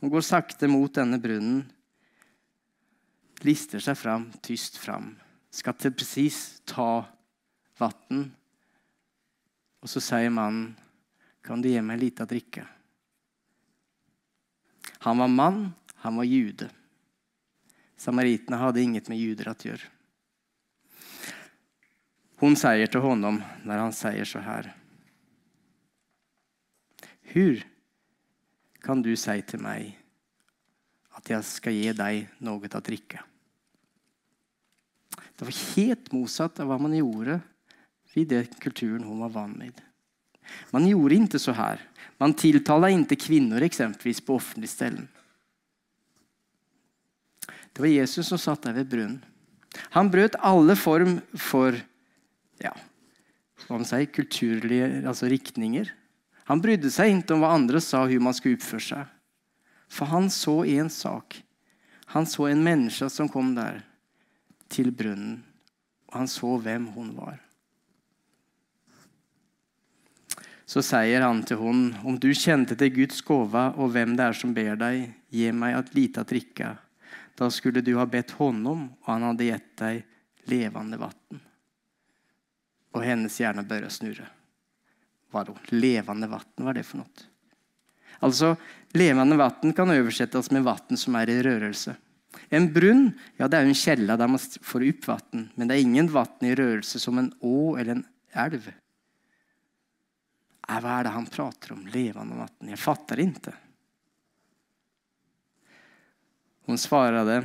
Hun 0.00 0.10
går 0.10 0.20
sakte 0.24 0.68
mot 0.68 0.92
denne 0.94 1.18
brunnen, 1.20 1.64
lister 3.44 3.80
seg 3.80 3.96
fram, 3.96 4.30
tyst 4.42 4.78
fram, 4.80 5.16
Skal 5.50 5.74
til 5.74 5.90
precis 5.90 6.60
ta 6.64 7.02
vatten. 7.78 8.28
Og 9.82 9.88
så 9.90 9.98
sier 10.00 10.30
mannen, 10.30 10.76
kan 11.42 11.60
du 11.60 11.68
gi 11.68 11.80
meg 11.82 11.98
lite 11.98 12.22
å 12.22 12.30
drikke?' 12.30 12.68
Han 15.00 15.18
var 15.18 15.28
mann, 15.28 15.72
han 15.94 16.16
var 16.16 16.24
jude. 16.24 16.68
Samaritene 17.96 18.56
hadde 18.56 18.82
inget 18.82 19.08
med 19.08 19.18
juder 19.18 19.48
å 19.48 19.54
gjøre. 19.56 19.88
Hun 22.40 22.56
sier 22.56 22.86
til 22.86 23.00
honom 23.00 23.40
når 23.64 23.80
han 23.80 23.92
sier 23.96 24.24
så 24.28 24.38
här. 24.44 24.70
Hur 27.30 27.62
kan 28.82 29.02
du 29.02 29.12
si 29.18 29.36
til 29.46 29.62
meg 29.62 29.92
at 31.18 31.30
jeg 31.30 31.46
skal 31.46 31.76
gi 31.76 31.92
deg 31.96 32.42
noe 32.42 32.70
å 32.70 32.82
drikke? 32.84 33.20
Det 35.10 35.46
var 35.46 35.60
helt 35.76 36.10
motsatt 36.12 36.60
av 36.60 36.68
hva 36.68 36.76
man 36.80 36.96
gjorde 36.96 37.38
i 38.18 38.26
den 38.28 38.48
kulturen 38.60 39.06
hun 39.06 39.22
var 39.22 39.32
van 39.36 39.54
med. 39.56 39.78
Man 40.74 40.88
gjorde 40.88 41.16
ikke 41.16 41.40
så 41.40 41.54
her. 41.54 41.80
Man 42.20 42.34
tiltalte 42.36 42.90
ikke 42.92 43.20
kvinner 43.28 43.62
eksempelvis 43.64 44.20
på 44.26 44.36
offentlig 44.36 44.70
sted. 44.72 44.98
Det 47.70 47.80
var 47.80 47.92
Jesus 47.92 48.28
som 48.28 48.40
satt 48.40 48.66
der 48.66 48.76
ved 48.80 48.90
brunnen. 48.90 49.20
Han 49.94 50.10
brøt 50.10 50.34
alle 50.42 50.74
form 50.74 51.20
for 51.38 51.76
ja, 52.60 52.72
hva 53.68 53.78
man 53.78 53.86
sier, 53.86 54.08
kulturlige 54.10 55.04
altså 55.06 55.30
riktningar. 55.30 55.92
Han 56.50 56.58
brydde 56.58 56.90
seg 56.90 57.12
ikke 57.14 57.36
om 57.36 57.44
hva 57.44 57.52
andre 57.54 57.78
sa 57.78 58.00
hvordan 58.02 58.26
man 58.26 58.34
skulle 58.34 58.58
oppføre 58.58 58.82
seg. 58.82 59.12
For 59.90 60.10
han 60.10 60.26
så 60.34 60.56
en 60.66 60.88
sak. 60.90 61.36
Han 62.10 62.26
så 62.26 62.48
en 62.50 62.64
menneske 62.66 63.06
som 63.06 63.30
kom 63.30 63.52
der, 63.54 63.84
til 64.70 64.90
brunnen 64.90 65.44
Og 66.10 66.16
han 66.18 66.28
så 66.30 66.56
hvem 66.58 66.88
hun 66.96 67.12
var. 67.14 67.38
Så 70.66 70.82
sier 70.82 71.22
han 71.22 71.44
til 71.46 71.58
henne, 71.58 72.00
om 72.02 72.18
du 72.18 72.32
kjente 72.34 72.74
til 72.78 72.90
Guds 72.94 73.22
gåva 73.26 73.68
og 73.76 73.94
hvem 73.94 74.16
det 74.18 74.26
er 74.26 74.38
som 74.38 74.54
ber 74.54 74.74
deg, 74.78 75.06
gi 75.30 75.52
meg 75.54 75.76
et 75.78 75.94
lite 75.94 76.20
att 76.20 76.34
Da 76.58 76.76
Då 77.34 77.50
skulle 77.50 77.80
du 77.80 77.96
ha 77.96 78.06
bedt 78.06 78.30
honom 78.30 78.90
og 79.02 79.06
han 79.06 79.22
hadde 79.22 79.44
gitt 79.44 79.76
deg 79.76 80.04
levende 80.44 80.96
vatten. 80.98 81.40
Og 82.92 83.02
hennes 83.02 83.40
hjerne 83.40 83.62
började 83.62 83.90
snurra. 83.90 84.39
Vadå, 85.30 85.56
levande 85.68 86.26
vatten, 86.26 86.64
vad 86.64 86.70
är 86.74 86.80
det 86.80 86.86
for 86.86 87.00
noe? 87.02 87.28
Altså, 88.20 88.54
levende 88.92 89.36
vatten 89.40 89.72
kan 89.72 89.90
oversettes 89.90 90.50
med 90.50 90.66
vatten 90.66 90.98
som 91.00 91.16
er 91.16 91.30
i 91.30 91.38
rørelse. 91.42 91.94
En 92.48 92.68
brunn 92.72 93.12
ja, 93.36 93.48
det 93.48 93.56
är 93.56 93.64
en 93.64 93.74
källa 93.74 94.16
der 94.16 94.28
man 94.28 94.38
får 94.38 94.88
opp 94.88 95.06
vatten, 95.06 95.48
men 95.54 95.68
det 95.68 95.76
er 95.76 95.86
ingen 95.86 96.10
vatten 96.12 96.48
i 96.48 96.54
rørelse 96.54 96.98
som 96.98 97.18
en 97.18 97.32
å 97.40 97.76
eller 97.78 97.98
en 97.98 98.04
elv. 98.32 98.68
Hva 100.70 100.98
er 100.98 101.06
det 101.06 101.14
han 101.16 101.26
prater 101.26 101.74
om? 101.74 101.86
Levende 101.90 102.38
vatten? 102.38 102.70
det 103.16 103.26
ikke. 103.30 103.56
Hun 106.68 106.78
svarer 106.78 107.26
det. 107.26 107.40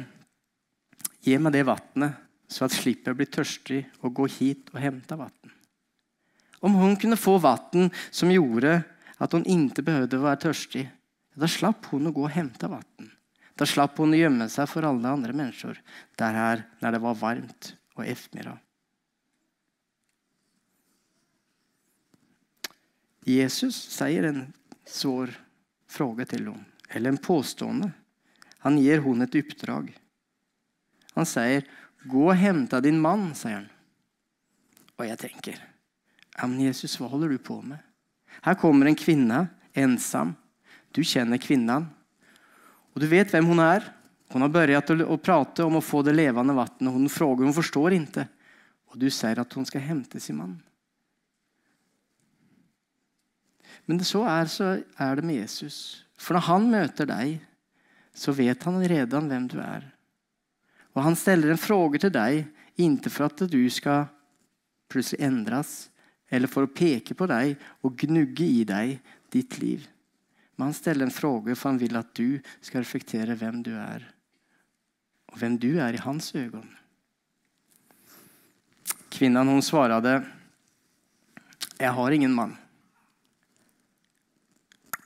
Gi 1.26 1.40
meg 1.42 1.56
det 1.56 1.64
vattnet 1.66 2.22
så 2.52 2.68
at 2.68 2.76
slipper 2.76 3.16
slipper 3.16 3.18
bli 3.18 3.26
tørstig 3.26 3.82
og 4.04 4.14
gå 4.20 4.28
hit 4.36 4.70
og 4.76 4.82
hente 4.84 5.18
vatten. 5.18 5.55
Om 6.66 6.78
hun 6.82 6.96
kunne 6.98 7.18
få 7.20 7.38
vatten 7.38 7.92
som 8.10 8.32
gjorde 8.34 8.80
at 9.22 9.34
hun 9.36 9.46
ikke 9.46 9.86
behøvde 9.86 10.18
å 10.18 10.26
være 10.26 10.42
tørstig, 10.48 10.88
da 11.38 11.50
slapp 11.52 11.92
hun 11.92 12.10
å 12.10 12.14
gå 12.16 12.24
og 12.26 12.34
hente 12.34 12.70
vatten. 12.72 13.12
Da 13.56 13.68
slapp 13.70 14.00
hun 14.02 14.16
å 14.16 14.20
gjemme 14.20 14.48
seg 14.52 14.68
for 14.72 14.88
alle 14.88 15.12
andre 15.14 15.36
mennesker 15.36 15.78
der 16.20 16.40
her, 16.40 16.64
når 16.82 16.96
det 16.96 17.02
var 17.04 17.20
varmt 17.20 17.70
og 17.96 18.08
ettermiddag. 18.08 18.58
Jesus 23.26 23.78
sier 23.90 24.28
en 24.28 24.42
svår 24.86 25.32
fråga 25.90 26.28
til 26.30 26.50
henne, 26.50 26.66
eller 26.90 27.14
en 27.14 27.22
påstående. 27.22 27.92
Han 28.66 28.82
gir 28.82 29.02
henne 29.06 29.26
et 29.26 29.40
oppdrag. 29.40 29.94
Han 31.16 31.30
sier, 31.30 31.66
gå 32.06 32.28
og 32.28 32.38
hente 32.38 32.82
din 32.82 33.00
mann', 33.02 33.34
sier 33.38 33.62
han. 33.62 33.72
Og 34.98 35.08
jeg 35.08 35.18
tänker, 35.22 35.58
Ja, 36.36 36.48
men 36.48 36.62
Jesus, 36.66 36.98
hva 37.00 37.08
holder 37.12 37.32
du 37.32 37.40
på 37.40 37.60
med? 37.64 37.80
Her 38.44 38.58
kommer 38.60 38.90
en 38.90 38.98
kvinne, 39.00 39.46
ensam. 39.74 40.34
Du 40.92 41.02
kjenner 41.04 41.40
kvinnen. 41.42 41.88
Og 42.94 43.02
du 43.04 43.08
vet 43.12 43.32
hvem 43.32 43.48
hun 43.48 43.62
er. 43.64 43.86
Hun 44.32 44.44
har 44.44 44.52
begynt 44.52 44.92
å 45.06 45.18
prate 45.22 45.64
om 45.64 45.78
å 45.80 45.84
få 45.84 46.02
det 46.04 46.16
levende 46.16 46.56
vannet. 46.58 46.92
Hun 46.92 47.10
spør, 47.12 47.44
hun 47.44 47.56
forstår 47.56 47.98
ikke. 48.00 48.28
Og 48.92 49.00
du 49.00 49.10
sier 49.12 49.40
at 49.40 49.54
hun 49.56 49.68
skal 49.68 49.84
hente 49.84 50.20
sin 50.24 50.40
mann. 50.40 50.56
Men 53.86 54.02
så 54.04 54.24
er, 54.26 54.48
så 54.50 54.72
er 54.98 55.20
det 55.20 55.26
med 55.28 55.42
Jesus. 55.42 56.06
For 56.18 56.36
når 56.36 56.48
han 56.48 56.70
møter 56.72 57.10
deg, 57.10 57.36
så 58.16 58.34
vet 58.34 58.64
han 58.66 58.80
redan 58.88 59.28
hvem 59.30 59.50
du 59.52 59.60
er. 59.62 59.84
Og 60.96 61.04
han 61.04 61.18
stiller 61.20 61.52
en 61.52 61.60
fråge 61.60 62.00
til 62.02 62.14
deg, 62.16 62.46
ikke 62.80 63.12
for 63.12 63.28
at 63.28 63.44
du 63.52 63.62
skal 63.72 64.08
plutselig 64.92 65.26
endres, 65.28 65.74
eller 66.36 66.52
for 66.52 66.68
å 66.68 66.72
peke 66.72 67.16
på 67.18 67.28
deg 67.32 67.56
og 67.86 67.96
gnugge 68.06 68.46
i 68.46 68.64
deg 68.68 68.98
ditt 69.34 69.58
liv. 69.62 69.86
Men 70.56 70.70
han 70.70 70.78
stiller 70.78 71.08
en 71.08 71.14
fråga 71.14 71.56
for 71.56 71.72
han 71.72 71.80
vil 71.82 71.98
at 72.00 72.12
du 72.16 72.40
skal 72.62 72.84
reflektere 72.84 73.36
hvem 73.40 73.62
du 73.66 73.74
er, 73.76 74.06
og 75.32 75.40
hvem 75.40 75.58
du 75.60 75.72
er 75.84 75.98
i 75.98 76.04
hans 76.04 76.32
øyne. 76.36 76.64
Kvinnan 79.16 79.48
hun 79.48 79.62
svarte, 79.62 80.26
'Jeg 81.80 81.92
har 81.92 82.12
ingen 82.12 82.36
mann'. 82.36 82.58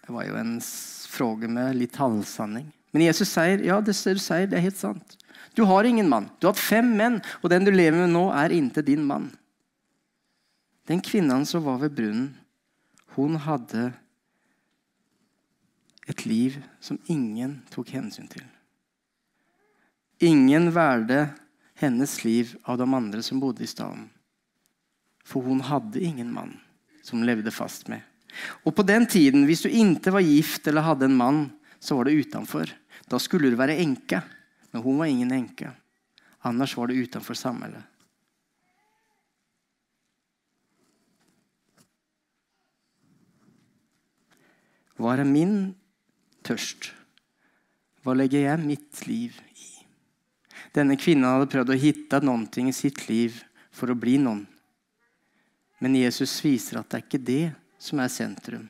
Det 0.05 0.13
var 0.13 0.23
jo 0.23 0.35
en 0.35 0.61
fråge 1.09 1.47
med 1.47 1.75
litt 1.75 1.95
halvsanning. 1.95 2.71
Men 2.91 3.01
Jesus 3.01 3.29
sier 3.29 3.61
ja, 3.61 3.81
det 3.81 3.93
du 3.93 4.19
sier, 4.19 4.47
det 4.47 4.57
er 4.57 4.65
helt 4.65 4.77
sant. 4.77 5.17
Du 5.53 5.63
har 5.63 5.83
ingen 5.83 6.09
mann. 6.09 6.29
Du 6.39 6.47
har 6.47 6.53
hatt 6.53 6.61
fem 6.61 6.97
menn, 6.97 7.21
og 7.43 7.49
den 7.49 7.65
du 7.65 7.71
lever 7.71 7.97
med 7.97 8.09
nå, 8.09 8.29
er 8.33 8.49
ikke 8.49 8.81
din 8.81 9.05
mann. 9.05 9.29
Den 10.89 11.01
kvinnen 11.05 11.45
som 11.45 11.63
var 11.63 11.77
ved 11.83 11.93
brunnen, 11.93 12.31
hun 13.13 13.35
hadde 13.37 13.91
et 16.09 16.25
liv 16.25 16.55
som 16.81 16.97
ingen 17.05 17.59
tok 17.69 17.91
hensyn 17.93 18.29
til. 18.31 18.45
Ingen 20.25 20.71
valgte 20.73 21.27
hennes 21.79 22.15
liv 22.25 22.55
av 22.65 22.79
de 22.81 22.87
andre 22.89 23.21
som 23.23 23.39
bodde 23.39 23.63
i 23.63 23.69
staden. 23.69 24.07
For 25.23 25.45
hun 25.45 25.61
hadde 25.63 26.01
ingen 26.01 26.31
mann 26.33 26.57
som 27.05 27.21
levde 27.23 27.53
fast 27.53 27.87
med. 27.87 28.01
Og 28.65 28.73
på 28.75 28.85
den 28.85 29.05
tiden, 29.09 29.45
hvis 29.45 29.63
du 29.65 29.69
ikke 29.69 30.13
var 30.13 30.25
gift 30.25 30.67
eller 30.67 30.85
hadde 30.85 31.05
en 31.05 31.17
mann, 31.17 31.45
så 31.79 31.95
var 31.95 32.09
det 32.09 32.17
utenfor. 32.25 32.69
Da 33.09 33.21
skulle 33.21 33.49
du 33.49 33.57
være 33.59 33.77
enke. 33.81 34.23
Men 34.73 34.83
hun 34.83 34.99
var 34.99 35.09
ingen 35.09 35.31
enke. 35.33 35.71
Annars 36.45 36.75
var 36.77 36.89
det 36.89 36.97
utenfor 36.97 37.37
samfunnet. 37.37 37.85
Hva 44.99 45.15
er 45.15 45.23
min 45.23 45.71
tørst? 46.43 46.91
Hva 48.03 48.15
legger 48.17 48.43
jeg 48.43 48.65
mitt 48.65 49.03
liv 49.07 49.35
i? 49.55 49.69
Denne 50.75 50.97
kvinnen 50.99 51.27
hadde 51.27 51.49
prøvd 51.51 51.71
å 51.73 51.77
finne 51.79 52.19
noe 52.27 52.67
i 52.67 52.75
sitt 52.75 53.05
liv 53.07 53.39
for 53.71 53.91
å 53.91 53.97
bli 53.97 54.17
noen. 54.21 54.43
Men 55.79 55.95
Jesus 55.95 56.35
viser 56.43 56.81
at 56.81 56.89
det 56.91 56.99
er 56.99 57.05
ikke 57.05 57.23
det 57.23 57.45
som 57.79 58.01
er 58.03 58.11
sentrum 58.11 58.67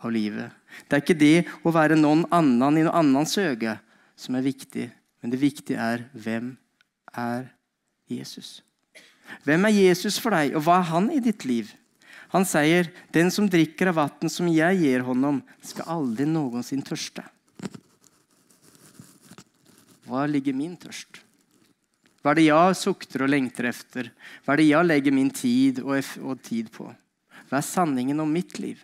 av 0.00 0.12
livet. 0.14 0.48
Det 0.88 0.96
er 0.96 1.04
ikke 1.04 1.18
det 1.18 1.36
å 1.66 1.72
være 1.74 1.98
noen 1.98 2.24
annen 2.32 2.80
i 2.80 2.86
noen 2.86 2.96
annens 3.02 3.36
øye 3.36 3.76
som 4.18 4.38
er 4.38 4.46
viktig, 4.46 4.88
men 5.20 5.32
det 5.32 5.40
viktige 5.42 5.82
er 5.82 6.06
hvem 6.16 6.54
er 7.12 7.50
Jesus? 8.08 8.62
Hvem 9.44 9.68
er 9.68 9.76
Jesus 9.76 10.16
for 10.22 10.32
deg, 10.32 10.56
og 10.56 10.64
hva 10.64 10.80
er 10.80 10.90
han 10.94 11.10
i 11.12 11.20
ditt 11.22 11.44
liv? 11.44 11.74
Han 12.34 12.44
sier, 12.44 12.90
'Den 13.12 13.30
som 13.30 13.48
drikker 13.48 13.88
av 13.88 13.94
vann 13.94 14.28
som 14.28 14.46
jeg 14.48 14.78
gir 14.78 15.00
honom, 15.00 15.42
skal 15.62 15.88
aldri 15.88 16.26
noensinne 16.26 16.84
tørste'. 16.84 17.24
Hva 20.08 20.26
ligger 20.26 20.54
min 20.56 20.76
tørst? 20.76 21.20
Hva 22.22 22.32
er 22.32 22.40
det 22.40 22.48
jeg 22.48 22.76
sukter 22.76 23.22
og 23.24 23.30
lengter 23.30 23.68
etter? 23.70 24.10
Hva 24.44 24.54
er 24.54 24.60
det 24.60 24.68
jeg 24.68 24.88
legger 24.88 25.14
min 25.14 25.30
tid 25.30 25.80
og, 25.84 26.42
tid 26.42 26.70
på? 26.72 26.88
Hva 27.48 27.60
er 27.60 27.64
sanningen 27.64 28.20
om 28.20 28.32
mitt 28.32 28.58
liv? 28.58 28.80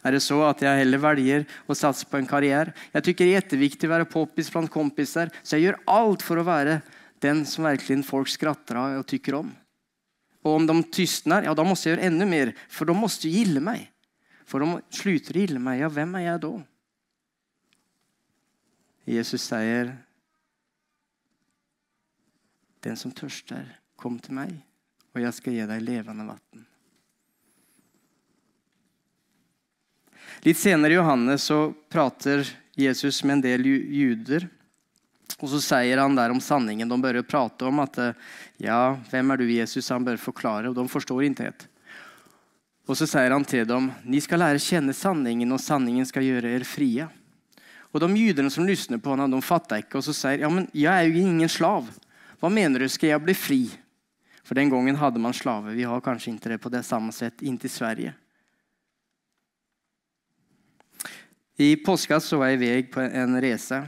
Er 0.00 0.16
det 0.16 0.22
så 0.24 0.40
at 0.48 0.62
jeg 0.64 0.80
heller 0.80 1.00
velger 1.00 1.44
å 1.68 1.76
satse 1.76 2.08
på 2.08 2.16
en 2.16 2.28
karriere? 2.28 2.72
Jeg 2.94 3.04
tykker 3.04 3.28
det 3.28 3.34
er 3.34 3.42
etterviktig 3.44 3.88
å 3.88 3.92
være 3.92 4.08
poppis 4.08 4.48
blant 4.52 4.72
kompiser, 4.72 5.28
så 5.44 5.58
jeg 5.58 5.68
gjør 5.68 5.82
alt 5.92 6.24
for 6.24 6.40
å 6.40 6.46
være 6.48 6.80
den 7.20 7.44
som 7.44 7.68
virkelig 7.68 8.06
folk 8.08 8.32
skratter 8.32 8.80
av 8.80 9.02
og 9.02 9.08
tykker 9.08 9.36
om. 9.42 9.50
Og 10.40 10.56
om 10.56 10.66
de 10.68 10.76
tystner, 10.92 11.44
ja, 11.44 11.54
da 11.54 11.64
må 11.66 11.76
jeg 11.76 11.94
gjøre 11.94 12.06
enda 12.08 12.26
mer, 12.28 12.52
for 12.72 12.88
de 12.88 12.96
må 12.96 13.10
gille 13.20 13.60
meg. 13.64 13.88
For 14.48 14.62
de 14.62 14.80
slutter 14.96 15.36
å 15.36 15.42
gille 15.44 15.62
meg, 15.62 15.82
ja, 15.82 15.90
hvem 15.92 16.16
er 16.18 16.26
jeg 16.26 16.42
da? 16.46 16.52
Jesus 19.10 19.42
sier, 19.42 19.96
'Den 22.80 22.96
som 22.96 23.12
tørster, 23.12 23.66
kom 23.96 24.18
til 24.18 24.34
meg, 24.34 24.54
og 25.12 25.20
jeg 25.20 25.34
skal 25.34 25.52
gi 25.52 25.66
deg 25.66 25.82
levende 25.82 26.24
vann.' 26.24 26.66
Litt 30.40 30.56
senere 30.56 30.94
i 30.94 30.96
Johannes 30.96 31.42
så 31.42 31.74
prater 31.90 32.48
Jesus 32.78 33.22
med 33.24 33.32
en 33.32 33.42
del 33.44 33.66
juder 33.66 34.48
og 35.40 35.48
så 35.48 35.60
sier 35.64 36.00
han 36.02 36.16
der 36.16 36.32
om 36.32 36.40
sanningen. 36.44 36.88
De 36.88 37.00
bør 37.00 37.22
prate 37.24 37.66
om 37.68 37.80
at 37.80 37.96
ja, 38.60 38.96
hvem 39.10 39.32
er 39.32 39.40
du, 39.40 39.46
Jesus? 39.48 39.88
Han 39.92 40.04
bør 40.04 40.20
forklare, 40.20 40.68
og 40.68 40.76
de 40.76 40.84
forstår 40.88 41.24
ikke 41.26 41.48
helt. 41.48 41.66
Og 42.90 42.98
så 42.98 43.06
sier 43.06 43.32
han 43.32 43.46
til 43.46 43.64
dem, 43.68 43.88
ni 44.04 44.20
skal 44.20 44.42
lære 44.42 44.60
kjenne 44.62 44.94
sanningen, 44.96 45.52
og 45.54 45.62
sanningen 45.62 46.06
skal 46.08 46.26
gjøre 46.26 46.48
dere 46.48 46.66
frie. 46.66 47.06
Og 47.90 48.02
de 48.02 48.08
jødene 48.18 48.50
som 48.52 48.66
lytter 48.66 49.00
på 49.02 49.16
ham, 49.16 49.30
de 49.30 49.42
fatter 49.42 49.82
ikke, 49.82 49.98
og 49.98 50.06
så 50.06 50.14
sier 50.14 50.44
ja, 50.44 50.50
men 50.52 50.68
jeg 50.76 50.90
er 50.90 51.08
jo 51.08 51.22
ingen 51.22 51.50
slav. 51.50 51.86
Hva 52.40 52.50
mener 52.52 52.82
du, 52.82 52.88
skal 52.90 53.14
jeg 53.14 53.24
bli 53.24 53.36
fri? 53.36 53.62
For 54.46 54.58
den 54.58 54.70
gangen 54.72 54.98
hadde 54.98 55.22
man 55.22 55.34
slaver. 55.36 55.76
Vi 55.76 55.86
har 55.86 56.02
kanskje 56.02 56.32
ikke 56.32 56.50
det 56.54 56.60
på 56.62 56.72
det 56.72 56.82
samme 56.86 57.12
sett 57.14 57.42
inntil 57.46 57.70
Sverige. 57.70 58.14
I 61.60 61.76
påska 61.76 62.18
så 62.24 62.40
var 62.40 62.50
jeg 62.50 62.58
i 62.58 62.62
vei 62.64 62.82
på 62.88 63.02
en 63.04 63.36
reise. 63.42 63.82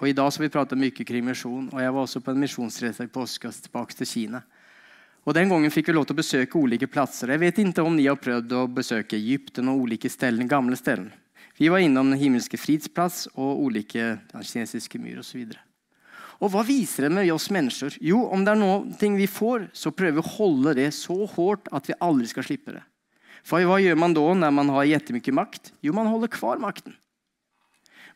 Og 0.00 0.08
I 0.08 0.16
dag 0.16 0.32
skal 0.32 0.46
vi 0.46 0.52
prate 0.52 0.78
mye 0.80 1.04
kring 1.04 1.24
misjon. 1.26 1.68
og 1.72 1.80
Jeg 1.80 1.92
var 1.92 2.06
også 2.06 2.22
på 2.24 2.32
en 2.32 2.40
misjonsreise 2.40 3.04
i 3.04 3.12
påske 3.12 3.50
tilbake 3.52 3.96
til 3.98 4.08
Kina. 4.08 4.42
Og 5.28 5.34
Den 5.34 5.50
gangen 5.50 5.70
fikk 5.70 5.90
vi 5.90 5.92
lov 5.92 6.06
til 6.08 6.16
å 6.16 6.22
besøke 6.22 6.58
ulike 6.58 6.88
plasser. 6.88 7.28
Jeg 7.28 7.40
vet 7.40 7.58
ikke 7.60 7.84
om 7.84 7.96
ni 7.96 8.06
har 8.08 8.16
prøvd 8.16 8.54
å 8.56 8.66
besøke 8.72 9.18
Egypten 9.18 9.68
og 9.68 9.84
ulike 9.84 10.08
steder, 10.08 10.40
gamle 10.48 10.76
steder. 10.76 11.10
Vi 11.60 11.68
var 11.68 11.84
innom 11.84 12.08
Den 12.08 12.18
himmelske 12.18 12.56
fridsplass 12.56 13.26
og 13.34 13.60
ulike 13.66 14.16
kinesiske 14.32 14.98
myr 14.98 15.20
osv. 15.20 15.44
Og 16.40 16.48
hva 16.48 16.64
viser 16.64 17.04
det 17.04 17.12
med 17.12 17.28
oss 17.34 17.50
mennesker? 17.52 17.98
Jo, 18.00 18.22
om 18.32 18.46
det 18.46 18.54
er 18.54 18.62
noe 18.62 19.12
vi 19.18 19.26
får, 19.28 19.68
så 19.76 19.92
prøver 19.92 20.16
vi 20.16 20.24
å 20.24 20.32
holde 20.38 20.74
det 20.78 20.88
så 20.96 21.26
hardt 21.36 21.68
at 21.68 21.90
vi 21.90 21.98
aldri 22.00 22.30
skal 22.32 22.46
slippe 22.48 22.72
det. 22.78 22.82
For 23.44 23.60
hva 23.68 23.76
gjør 23.80 24.00
man 24.00 24.16
da 24.16 24.24
når 24.32 24.56
man 24.56 24.72
har 24.72 24.88
jettemye 24.88 25.36
makt? 25.36 25.74
Jo, 25.84 25.92
man 25.92 26.08
holder 26.08 26.32
kvar 26.32 26.56
makten. 26.56 26.96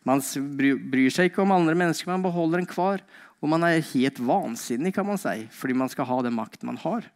Man 0.05 0.21
bryr 0.57 1.13
seg 1.13 1.31
ikke 1.31 1.43
om 1.45 1.55
andre 1.55 1.77
mennesker, 1.79 2.13
man 2.13 2.25
beholder 2.25 2.61
en 2.61 2.69
kvar. 2.69 3.05
Og 3.41 3.51
man 3.53 3.65
er 3.67 3.83
helt 3.93 4.21
vansinnig, 4.25 4.95
kan 4.97 5.07
man 5.09 5.21
si, 5.21 5.47
fordi 5.53 5.77
man 5.77 5.91
skal 5.93 6.09
ha 6.09 6.21
den 6.25 6.37
makten 6.37 6.69
man 6.71 6.81
har. 6.81 7.09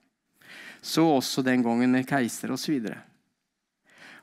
Så 0.85 1.05
også 1.09 1.45
den 1.45 1.63
gangen 1.65 1.93
med 1.93 2.09
keiser 2.09 2.53
osv. 2.53 2.89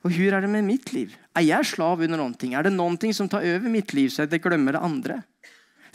Og 0.06 0.12
hvordan 0.14 0.38
er 0.38 0.46
det 0.46 0.52
med 0.54 0.68
mitt 0.68 0.92
liv? 0.94 1.16
Er 1.34 1.46
jeg 1.48 1.66
slav 1.66 2.02
under 2.06 2.22
noe? 2.22 2.36
Er 2.52 2.68
det 2.68 2.74
noe 2.76 3.14
som 3.14 3.30
tar 3.30 3.46
over 3.46 3.72
mitt 3.74 3.94
liv, 3.98 4.12
så 4.14 4.26
jeg 4.26 4.42
glemmer 4.42 4.78
det 4.78 4.86
andre? 4.86 5.22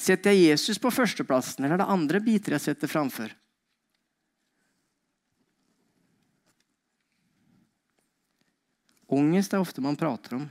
Setter 0.00 0.34
jeg 0.34 0.50
Jesus 0.50 0.80
på 0.82 0.90
førsteplassen, 0.90 1.64
eller 1.64 1.76
er 1.76 1.84
det 1.84 1.92
andre 1.94 2.22
biter 2.24 2.56
jeg 2.56 2.64
setter 2.64 2.90
framfor? 2.90 3.30
Angst 9.10 9.54
er 9.54 9.62
ofte 9.62 9.82
man 9.82 9.98
prater 9.98 10.38
om. 10.38 10.48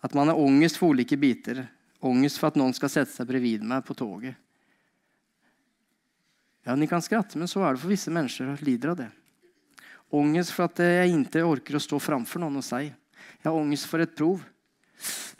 At 0.00 0.14
man 0.14 0.28
har 0.28 0.38
ångest 0.40 0.80
for 0.80 0.94
ulike 0.94 1.16
biter. 1.20 1.66
Ångest 2.00 2.40
for 2.40 2.48
at 2.48 2.56
noen 2.56 2.72
skal 2.76 2.92
sette 2.92 3.12
seg 3.12 3.28
bredvid 3.28 3.64
meg 3.66 3.84
på 3.84 3.96
toget. 3.98 4.38
Ja, 6.64 6.76
Ni 6.76 6.86
kan 6.86 7.02
skratte, 7.02 7.38
men 7.38 7.48
så 7.48 7.62
er 7.64 7.74
det 7.74 7.82
for 7.82 7.92
visse 7.92 8.12
mennesker 8.12 8.48
som 8.48 8.64
lider 8.64 8.92
av 8.92 9.00
det. 9.00 9.10
Ångest 10.10 10.52
for 10.52 10.66
at 10.66 10.80
jeg 10.82 11.12
ikke 11.14 11.44
orker 11.46 11.76
å 11.76 11.82
stå 11.82 12.00
framfor 12.02 12.42
noen 12.42 12.58
og 12.60 12.66
si. 12.66 12.88
Jeg 12.88 13.46
har 13.46 13.56
ångest 13.56 13.88
for 13.88 14.02
et 14.02 14.16
prov. 14.16 14.42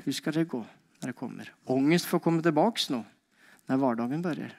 Hvordan 0.00 0.16
skal 0.16 0.36
det 0.36 0.48
gå 0.48 0.60
når 0.62 1.10
det 1.10 1.18
kommer? 1.18 1.52
Ångest 1.68 2.08
for 2.08 2.20
å 2.20 2.24
komme 2.24 2.44
tilbake 2.44 2.92
nå, 2.94 3.02
når 3.68 3.80
hverdagen 3.82 4.24
begynner. 4.24 4.56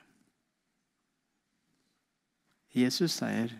Jesus 2.71 3.17
sier, 3.19 3.51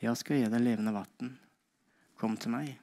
'Jeg 0.00 0.16
skal 0.16 0.36
gi 0.36 0.48
deg 0.48 0.60
levende 0.60 0.92
vann. 0.92 1.38
Kom 2.16 2.36
til 2.36 2.50
meg.' 2.50 2.81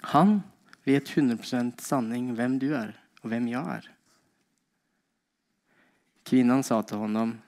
Han 0.00 0.42
vet 0.84 1.08
100% 1.08 1.80
sanning 1.80 2.32
hvem 2.36 2.58
du 2.58 2.70
er, 2.76 2.94
og 3.22 3.32
hvem 3.32 3.48
jeg 3.50 3.78
er. 3.78 3.88
Kvinnan 6.28 6.62
sa 6.62 6.82
til 6.82 6.98
honom, 6.98 7.38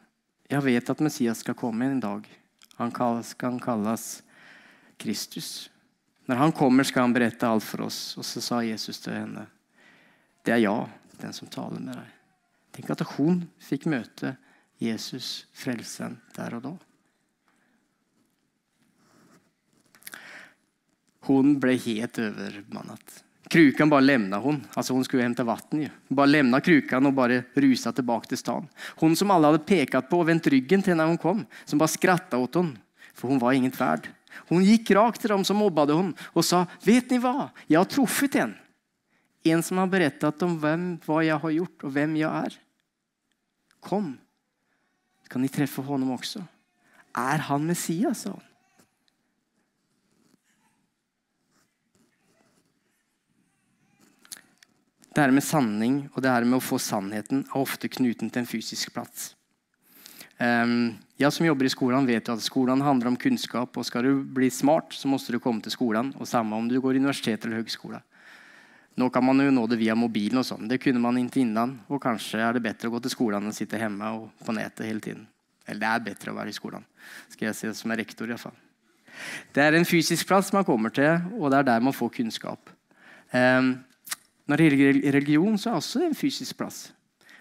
'Jeg 0.51 0.65
vet 0.65 0.91
at 0.91 1.01
Messias 1.01 1.39
skal 1.39 1.55
komme 1.55 1.85
en 1.85 2.01
dag. 2.01 2.27
Han 2.77 2.91
skal 2.91 3.23
kan 3.39 3.61
kallas 3.61 4.23
Kristus. 4.99 5.71
Når 6.27 6.37
han 6.37 6.53
kommer 6.53 6.85
skal 6.85 7.03
han 7.03 7.13
berette 7.13 7.47
alt 7.47 7.63
for 7.63 7.83
oss. 7.83 8.19
Og 8.19 8.25
så 8.25 8.41
sa 8.41 8.61
Jesus 8.63 8.99
til 8.99 9.13
henne, 9.13 9.47
det 10.45 10.53
er 10.53 10.57
jeg, 10.57 10.89
den 11.21 11.33
som 11.33 11.49
taler 11.49 11.81
med 11.81 11.95
deg.' 11.95 12.17
Tenk 12.73 12.91
at 12.91 13.01
hun 13.01 13.49
fikk 13.59 13.87
møte 13.87 14.37
Jesus, 14.81 15.47
frelsen, 15.53 16.21
der 16.37 16.55
og 16.55 16.63
då. 16.63 16.79
Hon 21.21 21.61
blev 21.61 21.81
helt 21.81 22.19
övermannad. 22.19 23.01
Krukan 23.49 23.91
bara 23.91 24.01
lämnade 24.01 24.43
hon. 24.43 24.67
Alltså 24.75 24.93
hon 24.93 25.05
skulle 25.05 25.23
hämta 25.23 25.45
vatten. 25.45 25.83
Ju. 25.83 25.89
Bara 26.09 26.27
lämna 26.27 26.61
krukan 26.61 27.07
och 27.07 27.13
bara 27.13 27.43
rusa 27.55 27.93
tillbaka 27.93 28.27
till 28.27 28.39
stan. 28.39 28.67
Hon 28.79 29.17
som 29.17 29.31
alla 29.31 29.49
hade 29.49 29.59
pekat 29.59 30.09
på 30.09 30.19
och 30.19 30.29
vänt 30.29 30.47
ryggen 30.47 30.83
till 30.83 30.95
när 30.95 31.07
hon 31.07 31.19
kom. 31.19 31.47
Som 31.65 31.79
bara 31.79 31.89
skrattade 31.89 32.43
åt 32.43 32.55
hon. 32.55 32.79
För 33.15 33.29
hon 33.29 33.39
var 33.39 33.53
inget 33.53 33.81
värd. 33.81 34.09
Hon 34.33 34.65
gick 34.65 34.91
rakt 34.91 35.21
till 35.21 35.31
dem 35.31 35.45
som 35.45 35.57
mobbade 35.57 35.93
hon 35.93 36.15
och 36.21 36.45
sa, 36.45 36.67
vet 36.83 37.11
ni 37.11 37.19
vad? 37.19 37.49
Jag 37.67 37.81
har 37.81 37.85
truffit 37.85 38.35
en. 38.35 38.55
En 39.43 39.63
som 39.63 39.79
har 39.79 39.87
berättat 39.87 40.43
om 40.43 40.61
vem, 40.61 40.99
vad 41.07 41.25
jag 41.25 41.39
har 41.39 41.51
gjort 41.51 41.83
och 41.83 41.97
vem 41.97 42.17
jag 42.17 42.35
är. 42.35 42.59
Kom, 43.81 44.19
kan 45.29 45.43
ni 45.43 45.49
träffa 45.49 45.83
honom 45.83 46.11
också. 46.11 46.45
Är 47.13 47.39
han 47.39 47.67
Messias? 47.67 48.21
sa 48.21 48.31
hon. 48.31 48.41
Det 55.11 55.23
her 55.25 55.35
med 55.35 55.43
sanning 55.43 56.05
og 56.15 56.23
det 56.23 56.31
her 56.31 56.47
med 56.47 56.61
å 56.61 56.65
få 56.65 56.79
sannheten 56.79 57.43
er 57.49 57.59
ofte 57.59 57.91
knuten 57.91 58.31
til 58.31 58.45
en 58.45 58.49
fysisk 58.49 58.93
plass. 58.95 59.33
Um, 60.41 60.95
jeg 61.21 61.35
som 61.37 61.45
jobber 61.45 61.67
i 61.69 61.73
skolen, 61.73 62.07
vet 62.09 62.31
jo 62.31 62.37
at 62.39 62.45
skolen 62.45 62.81
handler 62.81 63.11
om 63.11 63.19
kunnskap. 63.21 63.75
Og 63.77 63.85
skal 63.85 64.07
du 64.07 64.23
bli 64.25 64.49
smart 64.55 64.95
så 64.97 65.11
må 65.11 65.19
du 65.21 65.41
komme 65.43 65.61
til 65.61 65.75
skolen. 65.75 66.15
Og 66.17 66.29
samme 66.29 66.57
om 66.57 66.69
du 66.69 66.79
går 66.81 66.97
universitet 66.97 67.45
eller 67.45 67.61
høgskole. 67.61 68.01
Nå 68.97 69.11
kan 69.11 69.25
man 69.25 69.43
jo 69.43 69.51
nå 69.55 69.67
det 69.71 69.79
via 69.81 69.95
mobilen 69.95 70.41
og 70.41 70.47
sånt. 70.47 70.69
Det 70.69 70.81
kunne 70.83 71.03
man 71.03 71.19
inntil 71.19 71.47
innan 71.47 71.77
Og 71.89 72.01
kanskje 72.03 72.41
er 72.43 72.57
det 72.57 72.65
bedre 72.65 72.89
å 72.89 72.97
gå 72.97 73.03
til 73.05 73.13
skolen 73.13 73.45
enn 73.45 73.53
å 73.53 73.57
sitte 73.57 73.79
hjemme 73.79 74.09
og 74.17 74.31
på 74.45 74.55
nettet 74.57 74.89
hele 74.89 75.05
tiden. 75.05 75.29
Eller 75.67 75.81
det 75.81 75.91
er 75.91 76.09
bedre 76.09 76.33
å 76.33 76.39
være 76.39 76.51
i 76.51 76.57
skolen, 76.57 76.83
skal 77.31 77.51
jeg 77.51 77.57
si 77.57 77.69
det 77.69 77.77
som 77.79 77.93
er 77.93 78.01
rektor 78.03 78.27
i 78.27 78.33
hvert 78.33 78.43
fall. 78.43 78.57
Det 79.55 79.63
er 79.63 79.77
en 79.77 79.87
fysisk 79.87 80.27
plass 80.27 80.51
man 80.55 80.67
kommer 80.67 80.91
til, 80.95 81.21
og 81.37 81.53
det 81.53 81.61
er 81.61 81.69
der 81.69 81.85
man 81.85 81.95
får 81.95 82.11
kunnskap. 82.17 82.73
Um, 83.31 83.77
när 84.51 84.57
det 84.57 84.65
gjelder 84.65 85.13
religion 85.13 85.59
så 85.59 85.71
er 85.71 85.77
det 85.77 85.79
også 85.79 86.01
en 86.03 86.17
fysisk 86.19 86.57
plass. 86.59 86.79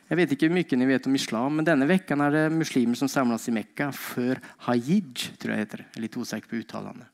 Jeg 0.10 0.18
vet 0.18 0.34
ikke 0.34 0.48
hvor 0.50 0.58
mye 0.58 0.78
ni 0.78 0.88
vet 0.90 1.08
om 1.10 1.16
islam, 1.18 1.56
men 1.58 1.66
denne 1.66 1.88
vekken 1.90 2.22
er 2.22 2.34
det 2.34 2.44
muslimer 2.54 2.98
som 2.98 3.10
samles 3.10 3.48
i 3.50 3.54
Mekka 3.54 3.92
før 3.94 4.38
hajij, 4.68 5.34
tror 5.42 5.54
jeg 5.54 5.64
heter. 5.64 5.84
Jeg 5.86 5.98
er 5.98 6.06
litt 6.06 6.18
usikker 6.18 6.50
på 6.50 6.60
uttalene. 6.62 7.08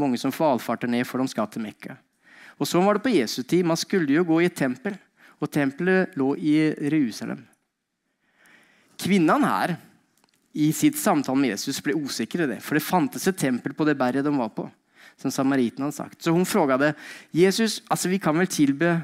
Mange 0.00 0.20
som 0.20 0.32
får 0.32 0.86
ned, 0.88 1.06
for 1.08 1.20
de 1.20 1.28
skal 1.28 1.48
til 1.48 1.64
Mekka. 1.64 1.96
Og 2.60 2.68
så 2.68 2.80
var 2.84 2.94
det 2.94 3.04
på 3.04 3.14
Jesu 3.16 3.42
tid. 3.42 3.64
Man 3.64 3.80
skulle 3.80 4.12
jo 4.12 4.24
gå 4.24 4.40
i 4.42 4.48
et 4.48 4.56
tempel 4.56 4.96
og 5.40 5.50
tempelet 5.50 6.16
lå 6.16 6.34
i 6.36 6.54
Jerusalem. 6.68 7.40
Kvinnen 9.00 9.44
her 9.44 9.76
i 10.52 10.70
sitt 10.72 10.96
samtale 11.00 11.40
med 11.40 11.50
Jesus 11.56 11.80
ble 11.82 11.96
osäker 11.96 12.44
i 12.44 12.52
det, 12.54 12.60
for 12.62 12.76
det 12.76 12.84
fantes 12.84 13.26
et 13.28 13.40
tempel 13.40 13.72
på 13.74 13.84
det 13.88 13.96
berget 13.98 14.24
de 14.24 14.36
var 14.36 14.52
på, 14.54 14.68
som 15.16 15.32
samariten 15.32 15.82
hadde 15.82 15.96
sagt. 15.96 16.22
Så 16.22 16.32
hun 16.32 16.44
spurte 16.44 16.92
Jesus, 17.32 17.82
altså 17.90 18.08
vi 18.08 18.20
kan 18.22 18.38
vel 18.38 18.48
tillbe 18.48 19.00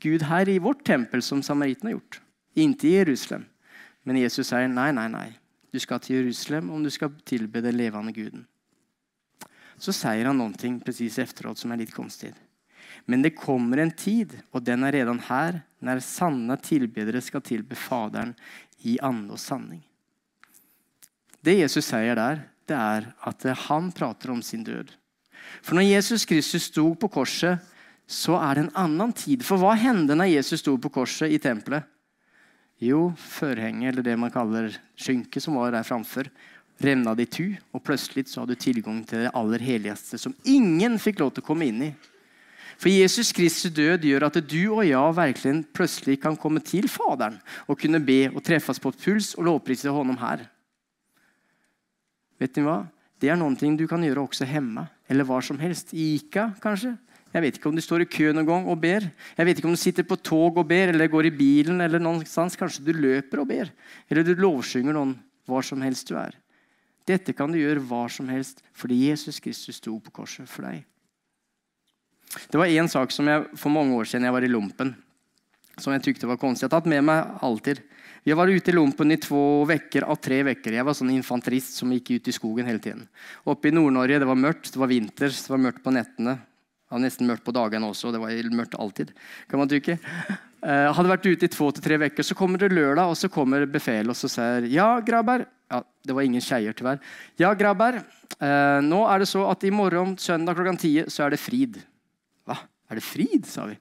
Gud 0.00 0.22
her 0.28 0.48
i 0.48 0.58
vårt 0.62 0.84
tempel 0.86 1.22
som 1.22 1.42
samariten 1.42 1.88
har 1.88 1.98
gjort? 1.98 2.20
Inte 2.54 2.88
i 2.88 2.96
Jerusalem. 2.96 3.44
Men 4.02 4.20
Jesus 4.20 4.48
sier 4.50 4.68
nei, 4.70 4.90
nei, 4.94 5.08
nei. 5.12 5.28
Du 5.72 5.78
skal 5.82 6.00
til 6.00 6.20
Jerusalem 6.20 6.70
om 6.72 6.82
du 6.82 6.90
skal 6.90 7.12
tilbe 7.28 7.62
den 7.64 7.76
levende 7.76 8.14
guden. 8.16 8.46
Så 9.78 9.92
sier 9.94 10.26
han 10.26 10.38
noe 10.40 10.78
precis 10.82 11.18
efteråt 11.22 11.60
som 11.60 11.72
er 11.72 11.82
litt 11.82 11.94
konstig. 11.94 12.32
Men 13.06 13.22
det 13.22 13.36
kommer 13.36 13.78
en 13.78 13.92
tid, 13.94 14.32
og 14.50 14.64
den 14.64 14.84
er 14.84 14.96
redan 14.96 15.20
her, 15.28 15.60
når 15.84 16.02
sanne 16.02 16.56
tilbedere 16.62 17.20
skal 17.22 17.44
tilbe 17.44 17.76
Faderen 17.78 18.34
i 18.88 18.98
ande 19.04 19.36
og 19.36 19.40
sanning. 19.40 19.82
Det 21.44 21.60
Jesus 21.60 21.86
sier 21.86 22.18
der, 22.18 22.42
det 22.68 22.76
er 22.76 23.10
at 23.28 23.46
han 23.68 23.92
prater 23.94 24.32
om 24.34 24.42
sin 24.42 24.64
død. 24.66 24.90
For 25.62 25.78
når 25.78 25.86
Jesus 25.86 26.26
Kristus 26.28 26.68
stod 26.68 26.96
på 27.00 27.08
korset 27.08 27.62
så 28.08 28.38
er 28.40 28.56
det 28.56 28.62
en 28.64 28.76
annen 28.86 29.12
tid. 29.12 29.44
For 29.44 29.60
hva 29.60 29.74
hendte 29.76 30.16
når 30.16 30.32
Jesus 30.32 30.62
stod 30.64 30.80
på 30.80 30.92
korset 30.94 31.34
i 31.34 31.40
tempelet? 31.42 31.84
Jo, 32.80 33.10
førhenget, 33.18 33.90
eller 33.90 34.06
det 34.06 34.14
man 34.16 34.32
kaller 34.32 34.70
skynke 34.96 35.42
som 35.42 35.58
var 35.58 35.74
der 35.74 35.86
framfor, 35.86 36.30
revna 36.78 37.14
det 37.18 37.26
i 37.26 37.32
tu 37.34 37.46
og 37.74 37.82
plutselig 37.82 38.28
så 38.30 38.44
hadde 38.44 38.54
du 38.54 38.62
tilgang 38.62 39.00
til 39.06 39.24
det 39.24 39.32
aller 39.36 39.64
helligste, 39.66 40.18
som 40.18 40.34
ingen 40.46 40.94
fikk 41.02 41.18
lov 41.20 41.34
til 41.34 41.42
å 41.42 41.48
komme 41.48 41.66
inn 41.66 41.82
i. 41.88 41.90
For 42.78 42.92
Jesus 42.92 43.32
Kristi 43.34 43.72
død 43.74 44.06
gjør 44.06 44.28
at 44.28 44.38
du 44.46 44.60
og 44.70 44.84
jeg 44.86 45.16
virkelig 45.16 45.54
plutselig 45.74 46.20
kan 46.22 46.38
komme 46.38 46.62
til 46.62 46.86
Faderen 46.86 47.40
og 47.66 47.80
kunne 47.80 47.98
be 47.98 48.28
og 48.30 48.38
treffes 48.46 48.78
på 48.78 48.92
et 48.94 49.02
puls 49.02 49.32
og 49.34 49.48
lovprise 49.50 49.90
honom 49.90 50.20
her. 50.22 50.46
Vet 52.38 52.54
ni 52.54 52.62
hva? 52.62 52.84
Det 53.18 53.32
er 53.32 53.38
noe 53.40 53.50
du 53.58 53.86
kan 53.90 54.04
gjøre 54.06 54.22
også 54.22 54.46
hjemme, 54.46 54.86
eller 55.10 55.26
hva 55.26 55.40
som 55.42 55.58
helst. 55.58 55.90
I 55.90 56.14
Ica 56.20 56.52
kanske, 56.62 56.94
jag 57.32 57.44
vet 57.44 57.58
ikke 57.58 57.68
om 57.70 57.76
du 57.76 57.82
står 57.84 58.04
i 58.04 58.08
kø 58.08 58.30
noen 58.32 58.48
gang 58.48 58.68
og 58.72 58.78
ber. 58.80 59.04
Jeg 59.36 59.48
vet 59.48 59.58
ikke 59.60 59.68
om 59.68 59.76
du 59.76 59.80
sitter 59.80 60.06
på 60.08 60.16
tog 60.16 60.60
og 60.60 60.68
ber 60.68 60.94
eller 60.94 61.10
går 61.12 61.28
i 61.28 61.34
bilen 61.34 61.82
eller 61.84 62.00
noen 62.02 62.24
stans. 62.26 62.56
Kanskje 62.56 62.86
du 62.86 62.92
løper 62.96 63.42
og 63.42 63.50
ber. 63.50 63.72
Eller 64.08 64.24
du 64.24 64.32
lovsynger 64.38 64.96
noen 64.96 65.16
hva 65.48 65.60
som 65.64 65.82
helst 65.84 66.08
du 66.08 66.16
er. 66.20 66.36
Dette 67.08 67.32
kan 67.36 67.52
du 67.52 67.60
gjøre 67.60 67.84
hva 67.88 68.06
som 68.12 68.28
helst 68.32 68.62
fordi 68.76 69.08
Jesus 69.08 69.40
Kristus 69.44 69.80
sto 69.80 69.96
på 70.00 70.12
korset 70.20 70.48
for 70.48 70.68
deg. 70.68 70.84
Det 72.52 72.60
var 72.60 72.68
en 72.68 72.88
sak 72.92 73.12
som 73.12 73.28
jeg 73.28 73.46
for 73.56 73.72
mange 73.72 73.96
år 73.96 74.08
siden 74.08 74.28
jeg 74.28 74.36
var 74.36 74.44
i 74.44 74.50
lumpen 74.52 74.96
som 75.82 75.94
jeg 75.94 76.04
tykte 76.08 76.28
var 76.28 76.38
konstig. 76.40 76.66
Jeg 76.66 76.72
har 76.72 76.80
tatt 76.80 76.90
med 76.90 77.04
meg 77.06 77.38
alltid. 77.44 77.80
Jeg 78.26 78.36
var 78.36 78.50
ute 78.50 78.72
i 78.72 78.74
lumpen 78.74 79.14
i 79.14 79.18
to 79.22 79.40
vekker 79.68 80.04
av 80.10 80.18
tre 80.20 80.42
vekker. 80.50 80.74
Jeg 80.76 80.86
var 80.86 80.96
sånn 80.96 81.14
infanterist 81.14 81.78
som 81.78 81.92
gikk 81.94 82.16
ut 82.16 82.28
i 82.28 82.34
skogen 82.34 82.68
hele 82.68 82.82
tiden. 82.82 83.06
Oppe 83.48 83.70
i 83.70 83.74
Nord-Norge, 83.74 84.18
det 84.20 84.28
var 84.28 84.38
mørkt, 84.38 84.72
det 84.74 84.82
var 84.82 84.90
vinter, 84.90 85.32
det 85.32 85.52
var 85.52 85.62
mørkt 85.62 85.84
på 85.84 85.94
nätterna. 85.94 86.36
Det 86.88 86.96
var 86.96 87.02
nesten 87.04 87.28
mørkt 87.28 87.44
på 87.44 87.52
dagene 87.52 87.84
også. 87.84 88.08
det 88.12 88.20
var 88.22 88.54
mørkt 88.56 88.74
alltid. 88.80 89.10
kan 89.48 89.60
man 89.60 89.68
tykke. 89.68 89.98
Uh, 90.64 90.88
hadde 90.96 91.10
vært 91.10 91.26
ute 91.28 91.44
i 91.44 91.52
to 91.52 91.70
til 91.70 91.84
tre 91.84 91.98
uker. 92.00 92.22
så 92.24 92.34
kommer 92.34 92.58
det 92.58 92.72
lørdag, 92.72 93.04
og 93.04 93.16
så 93.16 93.28
kommer 93.28 93.66
befäl 93.66 94.08
og 94.08 94.16
så 94.16 94.28
sier 94.28 94.64
ja 94.72 94.98
grabber. 95.00 95.46
ja, 95.70 95.82
det 96.02 96.14
var 96.14 96.22
ingen 96.22 96.40
skeier, 96.40 96.72
tyvärr. 96.72 96.98
Ja 97.36 97.52
grabber. 97.52 98.00
Uh, 98.40 98.80
nå 98.80 99.04
er 99.06 99.18
det 99.18 99.28
så 99.28 99.44
at 99.50 99.64
i 99.64 99.70
morgen 99.70 100.16
søndag 100.16 100.56
klokka 100.56 100.78
ti 100.80 101.04
så 101.08 101.26
er 101.26 101.30
det 101.30 101.40
frid. 101.40 101.76
Hva? 102.46 102.56
Er 102.88 102.94
det 102.94 103.04
frid? 103.04 103.44
sa 103.44 103.66
vi. 103.66 103.76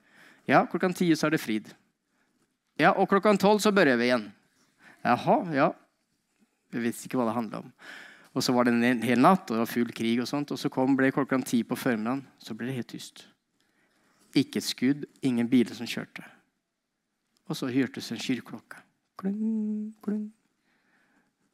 Ja, 0.46 0.66
klokka 0.66 0.92
ti 0.94 1.16
så 1.16 1.28
er 1.28 1.32
det 1.32 1.40
frid. 1.40 1.72
Ja, 2.78 2.92
og 2.92 3.08
klokka 3.08 3.38
tolv 3.38 3.64
så 3.64 3.72
begynner 3.72 3.98
vi 3.98 4.12
igjen. 4.12 4.28
Jaha, 5.08 5.38
ja. 5.56 5.72
Vi 6.76 6.84
visste 6.84 7.08
ikke 7.08 7.22
hva 7.22 7.30
det 7.30 7.38
handla 7.38 7.64
om. 7.64 7.72
Och 8.38 8.44
så 8.44 8.54
var 8.54 8.64
det 8.64 8.72
en 8.72 9.02
hel 9.02 9.18
natt 9.18 9.50
og 9.50 9.56
det 9.56 9.64
var 9.64 9.70
full 9.72 9.92
krig 9.98 10.20
Og 10.22 10.28
sånt. 10.30 10.52
og 10.52 10.60
så 10.62 10.70
kom, 10.70 10.94
ble 10.96 11.10
klokka 11.10 11.40
ti 11.42 11.64
på 11.64 11.76
formiddagen. 11.76 12.28
så 12.38 12.54
ble 12.54 12.68
det 12.68 12.76
helt 12.76 12.88
tyst. 12.88 13.26
Ikke 14.36 14.60
et 14.60 14.64
skudd, 14.64 15.06
ingen 15.24 15.50
bil 15.50 15.66
som 15.74 15.88
kjørte. 15.88 16.22
Og 17.50 17.58
så 17.58 17.66
hørtes 17.66 18.12
en 18.12 18.22
kyrklokke. 18.22 18.78
Kling, 19.18 19.96
kling. 20.06 20.30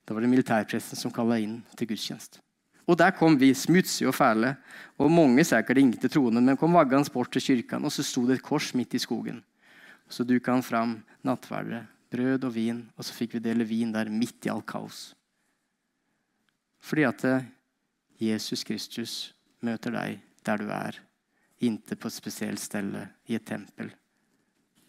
Da 0.06 0.13
var 0.13 0.22
det 0.22 0.30
militærpresten 0.30 1.00
som 1.00 1.12
kalla 1.12 1.39
inn 1.39 1.63
til 1.78 1.88
gudstjeneste. 1.88 2.43
Og 2.86 3.00
der 3.00 3.15
kom 3.15 3.39
vi, 3.39 3.54
smutsiga 3.54 4.12
og 4.12 4.19
fæle, 4.19 4.58
og 5.00 5.12
mange 5.12 5.48
sikkert 5.48 5.78
inte 5.78 6.10
troende, 6.10 6.41
men 6.41 6.58
kom 6.58 6.74
vaggans 6.74 7.10
bort 7.10 7.32
til 7.32 7.48
kyrkan 7.48 7.86
og 7.86 7.96
så 7.96 8.04
sto 8.04 8.28
det 8.28 8.41
et 8.41 8.43
kors 8.43 8.74
midt 8.76 8.93
i 8.93 9.00
skogen. 9.00 9.39
Så 10.10 10.28
duka 10.28 10.52
han 10.52 10.62
fram 10.63 11.04
nattverdet, 11.24 11.86
brød 12.12 12.43
og 12.43 12.56
vin 12.56 12.89
og 12.98 13.06
så 13.06 13.13
fikk 13.13 13.39
vi 13.39 13.48
dele 13.48 13.63
vin 13.63 13.96
der 13.96 14.12
midt 14.12 14.43
i 14.43 14.50
all 14.50 14.62
kaos. 14.62 15.13
För 16.84 17.06
att 17.06 17.24
eh, 17.24 17.43
Jesus 18.17 18.63
Kristus 18.63 19.34
møter 19.63 19.93
deg 19.96 20.17
der 20.43 20.60
du 20.60 20.65
er. 20.67 20.98
Inte 21.63 21.96
på 21.96 22.10
et 22.12 22.15
spesielt 22.15 22.60
stelle 22.60 23.06
i 23.24 23.38
et 23.38 23.46
tempel. 23.48 23.93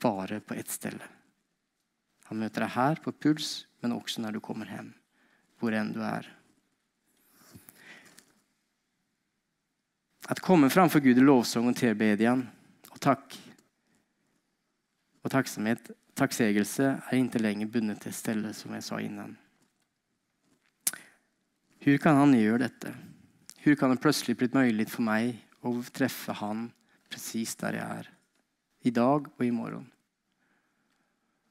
Bare 0.02 0.40
på 0.40 0.56
ett 0.58 0.72
stelle. 0.74 1.06
Han 2.26 2.40
møter 2.42 2.64
deg 2.64 2.74
her, 2.74 2.98
på 2.98 3.12
puls, 3.12 3.68
men 3.78 3.94
også 3.94 4.24
når 4.24 4.34
du 4.34 4.40
kommer 4.42 4.72
hjem. 4.74 4.90
Hvor 5.62 5.76
enn 5.78 5.92
du 5.94 6.02
er. 6.02 6.26
Att 10.26 10.40
komme 10.40 10.70
framfor 10.70 11.00
Gud 11.00 11.18
i 11.18 11.20
lovsång 11.20 11.70
og 11.70 11.78
tillbedjan 11.78 12.48
og 12.90 13.00
takk 13.00 13.38
og 15.22 15.30
takksomhet, 15.30 15.94
takksegelse 16.18 16.90
er 16.98 17.22
ikke 17.22 17.38
lenger 17.38 17.70
bundet 17.70 18.02
til 18.02 18.12
stedet, 18.12 18.56
som 18.56 18.74
jeg 18.74 18.82
sa 18.82 18.98
innan. 18.98 19.38
Hur 21.84 21.98
kan 22.00 22.16
han 22.16 22.32
gjøre 22.32 22.62
dette? 22.64 22.94
Hur 23.60 23.74
kan 23.76 23.90
det 23.92 24.00
plutselig 24.00 24.38
blitt 24.40 24.54
mulig 24.56 24.86
for 24.88 25.04
meg 25.04 25.34
å 25.60 25.74
treffe 25.92 26.32
han 26.38 26.70
precis 27.12 27.52
er? 27.60 28.08
I 28.80 28.90
dag 28.90 29.28
og 29.28 29.44
i 29.44 29.50
morgen. 29.52 29.84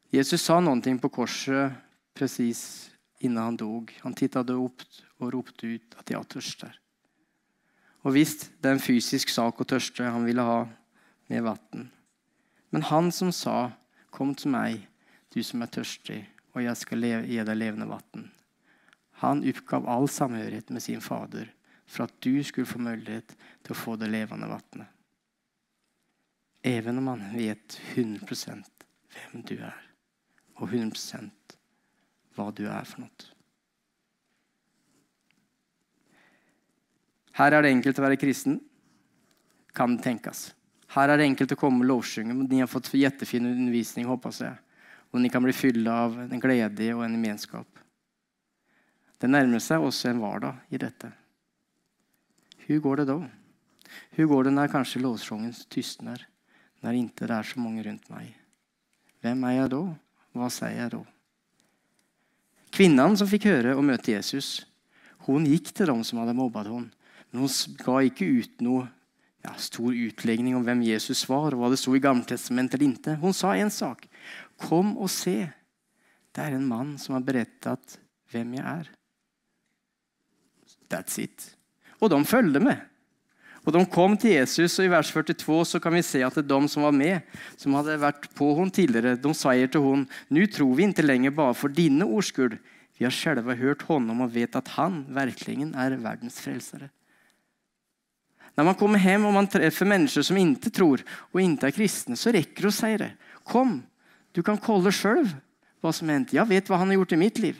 Jesus 0.09 0.41
sa 0.41 0.59
noe 0.59 0.97
på 1.01 1.09
korset 1.13 1.77
precis 2.17 2.89
innen 3.21 3.43
han 3.43 3.57
dog. 3.57 3.93
Han 4.01 4.17
tittade 4.17 4.57
opp 4.57 4.81
og 5.21 5.33
ropte 5.33 5.67
ut 5.67 5.95
at 5.99 6.09
'jeg 6.09 6.25
tørster'. 6.25 6.79
Og 8.03 8.13
visst, 8.13 8.49
det 8.61 8.69
er 8.69 8.73
en 8.73 8.79
fysisk 8.79 9.29
sak 9.29 9.61
å 9.61 9.69
tørste. 9.69 10.03
Han 10.03 10.25
ville 10.25 10.41
ha 10.41 10.67
med 11.29 11.43
vatten. 11.43 11.91
Men 12.71 12.81
han 12.81 13.11
som 13.11 13.31
sa, 13.31 13.71
kom 14.11 14.35
til 14.35 14.51
meg, 14.51 14.87
du 15.29 15.43
som 15.43 15.61
er 15.61 15.67
tørstig, 15.67 16.25
og 16.55 16.63
jeg 16.63 16.77
skal 16.77 17.01
gi 17.01 17.43
deg 17.43 17.57
levende 17.57 17.87
vatten. 17.87 18.31
Han 19.23 19.43
oppgav 19.47 19.87
all 19.87 20.09
samhørighet 20.11 20.71
med 20.75 20.83
sin 20.83 21.01
fader 21.01 21.47
for 21.87 22.05
at 22.05 22.15
du 22.23 22.43
skulle 22.43 22.67
få 22.67 22.81
mulighet 22.83 23.35
til 23.63 23.71
å 23.71 23.77
få 23.77 23.95
det 23.99 24.09
levende 24.11 24.49
vattnet. 24.51 24.89
Even 26.63 26.99
om 26.99 27.07
han 27.11 27.23
vet 27.35 27.77
100 27.93 28.27
hvem 29.13 29.45
du 29.47 29.55
er, 29.59 29.79
og 30.59 30.67
100 30.67 31.31
hva 32.35 32.49
du 32.55 32.65
er 32.67 32.87
for 32.87 33.03
noe. 33.03 33.31
Her 37.33 37.55
er 37.55 37.65
det 37.65 37.71
enkelt 37.73 37.99
å 37.99 38.05
være 38.05 38.19
kristen. 38.21 38.59
Kan 39.73 39.95
det 39.95 40.05
tenkes. 40.05 40.51
Her 40.93 41.09
er 41.09 41.17
det 41.17 41.25
enkelt 41.31 41.55
å 41.55 41.57
komme 41.57 41.81
og 41.81 41.89
lovsynge. 41.89 42.35
Ni 42.35 42.59
har 42.61 42.69
fått 42.69 42.91
jättefin 42.93 43.47
undervisning, 43.49 44.05
håper 44.05 44.35
jeg. 44.37 44.59
Og 45.13 45.21
ni 45.21 45.31
kan 45.33 45.41
bli 45.45 45.53
fylla 45.55 45.95
av 46.05 46.19
en 46.27 46.41
glede 46.41 46.91
og 46.93 47.01
en 47.05 47.15
gemenskap. 47.17 47.72
Det 49.23 49.29
nærmer 49.31 49.61
seg 49.63 49.79
også 49.79 50.09
en 50.09 50.19
vardag 50.19 50.57
i 50.67 50.79
dette. 50.81 51.07
Hur 52.65 52.79
går 52.83 52.99
det 52.99 53.05
da? 53.07 53.15
Hur 54.17 54.27
går 54.27 54.49
det 54.49 54.51
når 54.51 54.71
kanskje 54.73 54.99
lovsangen 54.99 55.53
tystner? 55.71 56.25
Når 56.83 56.97
ikke 56.99 57.29
det 57.29 57.35
er 57.37 57.47
så 57.47 57.61
mange 57.63 57.85
rundt 57.85 58.09
meg? 58.11 58.33
Hvem 59.23 59.45
er 59.47 59.53
jeg 59.55 59.69
da? 59.71 59.79
Hva 60.35 60.49
sier 60.51 60.75
jeg 60.75 60.91
da? 60.91 60.99
Kvinnen 62.75 63.15
som 63.15 63.29
fikk 63.31 63.47
høre 63.47 63.77
og 63.77 63.85
møte 63.87 64.11
Jesus, 64.11 64.65
hun 65.29 65.47
gikk 65.47 65.71
til 65.71 65.87
dem 65.87 66.01
som 66.03 66.19
hadde 66.19 66.35
mobbet 66.35 66.67
henne. 66.67 66.91
Men 67.31 67.45
hun 67.45 67.77
ga 67.79 68.01
ikke 68.03 68.27
ut 68.27 68.63
noe 68.65 68.89
ja, 69.45 69.53
stor 69.55 69.95
utlegning 69.95 70.57
om 70.57 70.65
hvem 70.67 70.81
Jesus 70.89 71.21
var, 71.29 71.55
og 71.55 71.63
hva 71.63 71.69
det 71.71 71.79
sto 71.79 71.93
i 71.95 72.01
Gammeltestamentet 72.03 72.75
eller 72.75 72.97
ikke. 72.97 73.15
Hun 73.23 73.37
sa 73.39 73.53
en 73.55 73.71
sak. 73.71 74.03
Kom 74.59 74.97
og 74.97 75.07
se. 75.15 75.37
Det 76.35 76.43
er 76.43 76.57
en 76.57 76.67
mann 76.67 76.97
som 76.99 77.15
har 77.15 77.23
berettet 77.23 77.97
hvem 78.35 78.57
jeg 78.59 78.67
er. 78.67 78.91
That's 80.91 81.19
it. 81.21 81.53
Og 81.99 82.11
de 82.11 82.19
følger 82.27 82.63
med. 82.63 82.81
Og 83.63 83.71
De 83.71 83.83
kom 83.87 84.17
til 84.19 84.35
Jesus, 84.35 84.75
og 84.79 84.85
i 84.85 84.91
vers 84.91 85.09
42 85.11 85.65
så 85.65 85.79
kan 85.79 85.93
vi 85.95 86.01
se 86.03 86.19
at 86.25 86.35
det 86.35 86.43
er 86.43 86.49
de 86.51 86.69
som 86.71 86.83
var 86.83 86.95
med, 86.95 87.21
som 87.55 87.75
hadde 87.77 87.95
vært 88.01 88.27
på 88.35 88.49
henne 88.57 88.75
tidligere, 88.75 89.15
de 89.15 89.31
sier 89.37 89.71
til 89.71 89.85
henne, 89.85 90.09
nå 90.27 90.47
tror 90.51 90.73
vi 90.75 90.89
ikke 90.89 91.05
lenger 91.05 91.31
bare 91.31 91.55
for 91.55 91.71
dine 91.71 92.03
ords 92.03 92.33
skyld. 92.33 92.57
Vi 92.99 93.07
har 93.07 93.15
selv 93.15 93.47
hørt 93.57 93.85
honom 93.87 94.25
og 94.25 94.33
vet 94.35 94.55
at 94.59 94.67
han 94.75 95.05
virkelig 95.15 95.71
er 95.71 95.95
verdens 96.03 96.41
frelsere. 96.43 96.91
Når 98.53 98.67
man 98.67 98.77
kommer 98.77 99.01
hjem 99.01 99.25
og 99.25 99.33
man 99.33 99.49
treffer 99.49 99.87
mennesker 99.89 100.25
som 100.27 100.37
ikke 100.37 100.69
tror 100.69 101.01
og 101.31 101.41
ikke 101.41 101.71
er 101.71 101.77
kristne, 101.79 102.19
så 102.19 102.35
rekker 102.35 102.67
det 102.67 102.69
å 102.69 102.75
si 102.75 102.91
det. 103.01 103.09
Kom, 103.49 103.79
du 104.35 104.43
kan 104.45 104.59
kolle 104.61 104.93
sjøl 104.93 105.25
hva 105.81 105.91
som 105.95 106.11
hendte. 106.11 106.35
Jeg 106.37 106.51
vet 106.51 106.69
hva 106.69 106.77
han 106.83 106.91
har 106.91 106.99
gjort 106.99 107.15
i 107.15 107.23
mitt 107.23 107.41
liv. 107.41 107.57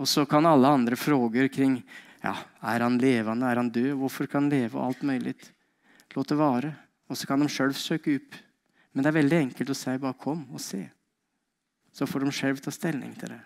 Och 0.00 0.08
så 0.08 0.26
kan 0.26 0.46
alle 0.46 0.68
andre 0.68 0.96
frågor 0.96 1.48
kring 1.48 1.82
ja, 2.22 2.32
er 2.60 2.80
han 2.80 2.94
levende, 2.98 3.44
er 3.50 3.58
han 3.60 3.68
død, 3.68 3.98
hvorfor 4.00 4.24
kan 4.32 4.46
han 4.46 4.52
leve, 4.54 4.78
og 4.78 4.86
alt 4.86 5.02
mulig. 5.04 5.34
Låt 6.16 6.30
det 6.32 6.38
vare. 6.40 6.70
Og 7.12 7.18
så 7.20 7.28
kan 7.28 7.42
de 7.42 7.48
sjøl 7.52 7.74
søke 7.76 8.14
opp. 8.16 8.38
Men 8.92 9.04
det 9.04 9.10
er 9.10 9.16
veldig 9.18 9.38
enkelt 9.44 9.72
å 9.74 9.76
si 9.76 9.98
bare 10.00 10.16
kom 10.16 10.46
og 10.48 10.62
se. 10.64 10.80
Så 11.92 12.08
får 12.08 12.24
de 12.24 12.32
sjøl 12.32 12.62
ta 12.64 12.72
stilling 12.72 13.12
til 13.20 13.34
det. 13.34 13.42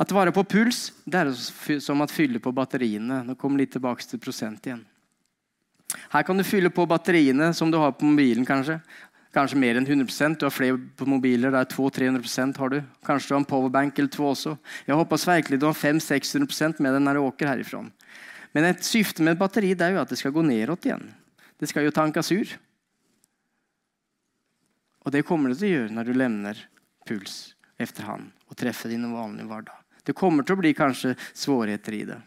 At 0.00 0.16
vare 0.16 0.32
på 0.32 0.46
puls 0.48 0.80
det 1.04 1.26
er 1.26 1.80
som 1.84 2.00
å 2.00 2.08
fylle 2.08 2.40
på 2.40 2.54
batteriene. 2.56 3.20
Nå 3.28 3.36
kommer 3.36 3.60
litt 3.60 3.76
tilbake 3.76 4.08
til 4.08 4.22
prosent 4.22 4.64
igjen. 4.64 4.80
Her 6.08 6.24
kan 6.24 6.40
du 6.40 6.48
fylle 6.48 6.72
på 6.72 6.88
batteriene 6.88 7.52
som 7.52 7.68
du 7.68 7.76
har 7.76 7.92
på 7.92 8.08
mobilen. 8.08 8.48
Kanskje 8.48 8.80
Kanskje 9.38 9.58
mer 9.60 9.78
enn 9.78 9.86
100 9.86 10.34
Du 10.34 10.46
har 10.46 10.50
flere 10.50 10.78
på 10.98 11.06
mobiler 11.06 11.52
det 11.54 11.60
er 11.60 11.68
200-300% 11.70 12.56
har 12.58 12.72
du. 12.72 12.78
Kanskje 13.06 13.30
du 13.30 13.34
har 13.36 13.42
en 13.44 13.46
powerbank 13.46 13.98
eller 13.98 14.10
to 14.10 14.24
også. 14.26 14.56
Jeg 14.86 14.98
hoppas 14.98 15.26
virkelig 15.28 15.60
du 15.60 15.68
har 15.68 15.78
500-600% 15.78 16.82
med 16.82 16.96
deg 16.96 17.04
når 17.04 17.18
du 17.18 17.26
åker 17.28 17.52
herifra. 17.52 17.84
Men 18.56 18.66
et 18.66 18.82
syfte 18.82 19.22
med 19.22 19.36
et 19.36 19.42
batteri 19.42 19.74
det 19.78 19.86
er 19.86 19.94
jo 19.94 20.02
at 20.02 20.10
det 20.10 20.18
skal 20.18 20.34
gå 20.34 20.42
nedåt 20.42 20.88
igjen. 20.88 21.06
Det 21.58 21.70
skal 21.70 21.86
jo 21.86 21.94
tankes 21.94 22.32
ur. 22.34 22.56
Og 25.06 25.14
det 25.14 25.22
kommer 25.28 25.52
det 25.52 25.60
til 25.60 25.70
å 25.70 25.74
gjøre 25.76 25.94
når 25.94 26.10
du 26.10 26.18
lemner 26.18 26.66
puls 27.06 27.38
efterhand 27.78 28.32
og 28.50 28.58
treffer 28.58 28.90
din 28.90 29.06
vanlige 29.12 29.46
hverdag. 29.46 29.78
Det 30.02 30.18
kommer 30.18 30.42
til 30.42 30.58
å 30.58 30.62
bli 30.64 30.74
kanskje 30.74 31.14
svårigheter 31.30 31.94
i 31.94 32.04
det. 32.10 32.18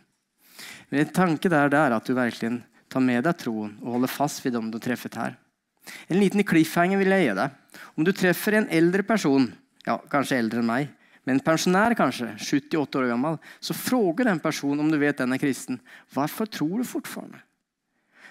Men 0.90 1.04
en 1.04 1.16
tanke 1.16 1.52
der 1.52 1.72
det 1.74 1.80
er 1.82 1.96
at 1.98 2.08
du 2.08 2.16
virkelig 2.16 2.62
tar 2.92 3.04
med 3.04 3.26
deg 3.28 3.36
troen 3.42 3.76
og 3.82 3.98
holder 3.98 4.12
fast 4.16 4.46
ved 4.46 4.56
dem 4.56 4.72
du 4.72 4.80
har 4.80 4.88
treffet 4.88 5.20
her. 5.20 5.42
En 6.12 6.20
liten 6.20 6.44
cliffhanger 6.48 7.02
vil 7.02 7.14
jeg 7.16 7.28
gi 7.28 7.36
deg. 7.38 7.60
Om 7.98 8.08
du 8.08 8.12
treffer 8.16 8.58
en 8.58 8.70
eldre 8.72 9.06
person, 9.08 9.48
ja, 9.88 9.98
kanskje 10.12 10.40
eldre 10.40 10.62
enn 10.62 10.70
meg, 10.70 10.90
men 11.26 11.38
en 11.38 11.46
pensjonær 11.46 11.94
kanskje, 11.98 12.32
78 12.42 12.98
år 12.98 13.12
gammel, 13.12 13.38
så 13.62 13.76
frågar 13.78 14.30
den 14.30 14.42
personen 14.42 14.82
om 14.82 14.90
du 14.90 14.98
vet 15.02 15.20
den 15.22 15.36
er 15.36 15.42
kristen, 15.42 15.80
hvorfor 16.14 16.50
tror 16.50 16.82
du 16.82 16.88
fortfarande? 16.88 17.42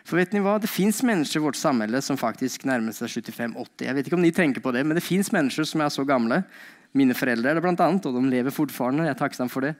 For 0.06 0.16
vet 0.16 0.32
ni 0.32 0.40
hva? 0.42 0.56
Det 0.58 0.70
fins 0.70 1.02
mennesker 1.04 1.38
i 1.38 1.44
vårt 1.44 1.58
samfunn 1.60 2.00
som 2.02 2.18
faktisk 2.18 2.64
nærmer 2.66 2.94
seg 2.96 3.10
75-80. 3.20 3.84
Jeg 3.84 3.96
vet 3.96 4.08
ikke 4.08 4.16
om 4.16 4.24
ni 4.24 4.32
tenker 4.34 4.64
på 4.64 4.72
det, 4.74 4.82
men 4.86 4.96
det 4.96 5.04
fins 5.04 5.28
mennesker 5.34 5.68
som 5.68 5.84
er 5.84 5.92
så 5.92 6.06
gamle 6.08 6.40
mine 6.96 7.14
foreldre 7.14 7.52
er 7.52 7.58
det 7.58 7.62
blant 7.62 7.82
annet, 7.84 8.06
og 8.08 8.16
de 8.16 8.30
lever 8.32 8.54
fortfarande. 8.54 9.04
Jeg 9.06 9.14
er 9.14 9.20
tacksam 9.20 9.50
for 9.52 9.66
det. 9.66 9.76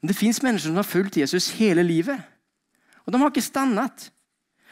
Men 0.00 0.12
det 0.12 0.16
fins 0.16 0.40
mennesker 0.44 0.70
som 0.70 0.78
har 0.80 0.86
fulgt 0.88 1.18
Jesus 1.20 1.50
hele 1.58 1.84
livet. 1.84 2.22
Og 3.04 3.12
de 3.12 3.20
har 3.20 3.32
ikke 3.32 3.44
stannet. 3.44 4.08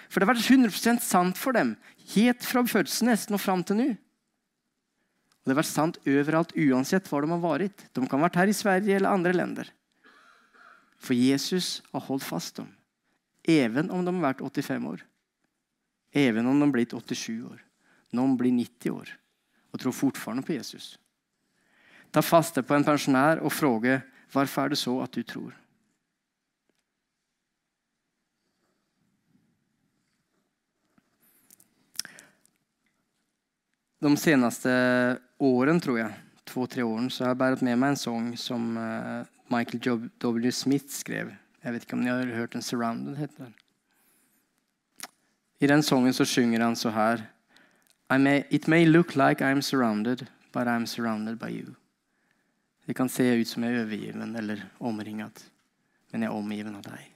For 0.08 0.20
det 0.20 0.26
har 0.26 0.34
vært 0.34 0.48
100% 0.48 1.04
sant 1.04 1.38
for 1.40 1.56
dem, 1.56 1.74
helt 2.14 2.44
fra 2.46 2.62
fødselen 2.66 3.12
nesten 3.12 3.36
og 3.36 3.42
fram 3.42 3.64
til 3.66 3.80
nå. 3.80 3.88
Og 3.94 5.48
det 5.48 5.54
har 5.54 5.60
vært 5.60 5.70
sant 5.70 5.98
overalt, 6.06 6.54
uansett 6.58 7.08
hvor 7.10 7.22
de 7.22 7.30
har 7.30 7.42
vært. 7.42 7.86
De 7.94 8.02
kan 8.02 8.18
ha 8.18 8.26
vært 8.26 8.40
her 8.40 8.50
i 8.50 8.56
Sverige 8.56 8.98
eller 8.98 9.14
andre 9.14 9.34
länder. 9.36 9.70
For 10.98 11.14
Jesus 11.14 11.80
har 11.92 12.06
holdt 12.08 12.26
fast 12.26 12.58
dem, 12.58 12.70
even 13.46 13.92
om 13.94 14.04
de 14.06 14.14
har 14.16 14.32
vært 14.32 14.42
85 14.42 14.90
år. 14.90 15.06
Even 16.16 16.48
om 16.48 16.56
de 16.56 16.66
har 16.66 16.74
blitt 16.74 16.94
87 16.96 17.42
år. 17.46 17.58
Noen 18.16 18.38
blir 18.38 18.54
90 18.54 18.94
år 18.94 19.10
og 19.74 19.82
tror 19.82 19.92
fortfarande 19.92 20.46
på 20.46 20.54
Jesus 20.56 20.94
ta 22.16 22.22
faste 22.24 22.62
på 22.64 22.72
en 22.72 22.84
pensjonær 22.86 23.42
og 23.44 23.52
fråga 23.52 23.98
hvorfor 24.32 24.62
er 24.62 24.72
det 24.72 24.80
så 24.80 24.94
at 25.04 25.12
du 25.12 25.20
tror? 25.20 25.52
De 33.98 34.16
seneste 34.16 34.72
åren, 35.38 35.80
tror 35.80 35.98
jeg, 35.98 36.12
två, 36.44 36.66
tre 36.66 36.82
åren, 36.82 37.10
så 37.10 37.24
har 37.24 37.32
jeg 37.32 37.40
båret 37.40 37.62
med 37.64 37.78
meg 37.80 37.94
en 37.94 38.00
sång 38.00 38.26
som 38.40 38.76
eh, 38.76 39.28
Michael 39.52 40.08
W. 40.20 40.50
Smith 40.52 40.92
skrev. 40.92 41.32
Jeg 41.62 41.72
vet 41.72 41.86
ikke 41.86 41.96
om 41.96 42.04
ni 42.04 42.12
har 42.12 42.34
hørt 42.36 42.52
den, 42.52 42.62
Surrounded 42.62 43.16
heter 43.16 43.46
den. 43.46 43.54
I 45.58 45.66
den 45.66 45.82
sången 45.82 46.14
så 46.14 46.26
synger 46.28 46.60
han 46.60 46.76
så 46.76 46.92
her 46.92 47.24
may, 48.10 48.44
it 48.50 48.66
may 48.68 48.84
look 48.84 49.16
like 49.16 49.40
I'm 49.44 49.62
surrounded, 49.62 50.26
but 50.52 50.66
I'm 50.68 50.86
surrounded 50.86 51.38
by 51.38 51.48
you. 51.48 51.74
Det 52.86 52.94
kan 52.94 53.08
se 53.08 53.34
ut 53.34 53.48
som 53.48 53.64
jeg 53.64 53.72
er 53.72 53.82
overgiven 53.82 54.36
eller 54.36 54.62
omringet, 54.78 55.50
men 56.12 56.22
jeg 56.22 56.30
er 56.30 56.36
omgiven 56.36 56.76
av 56.76 56.84
deg. 56.86 57.08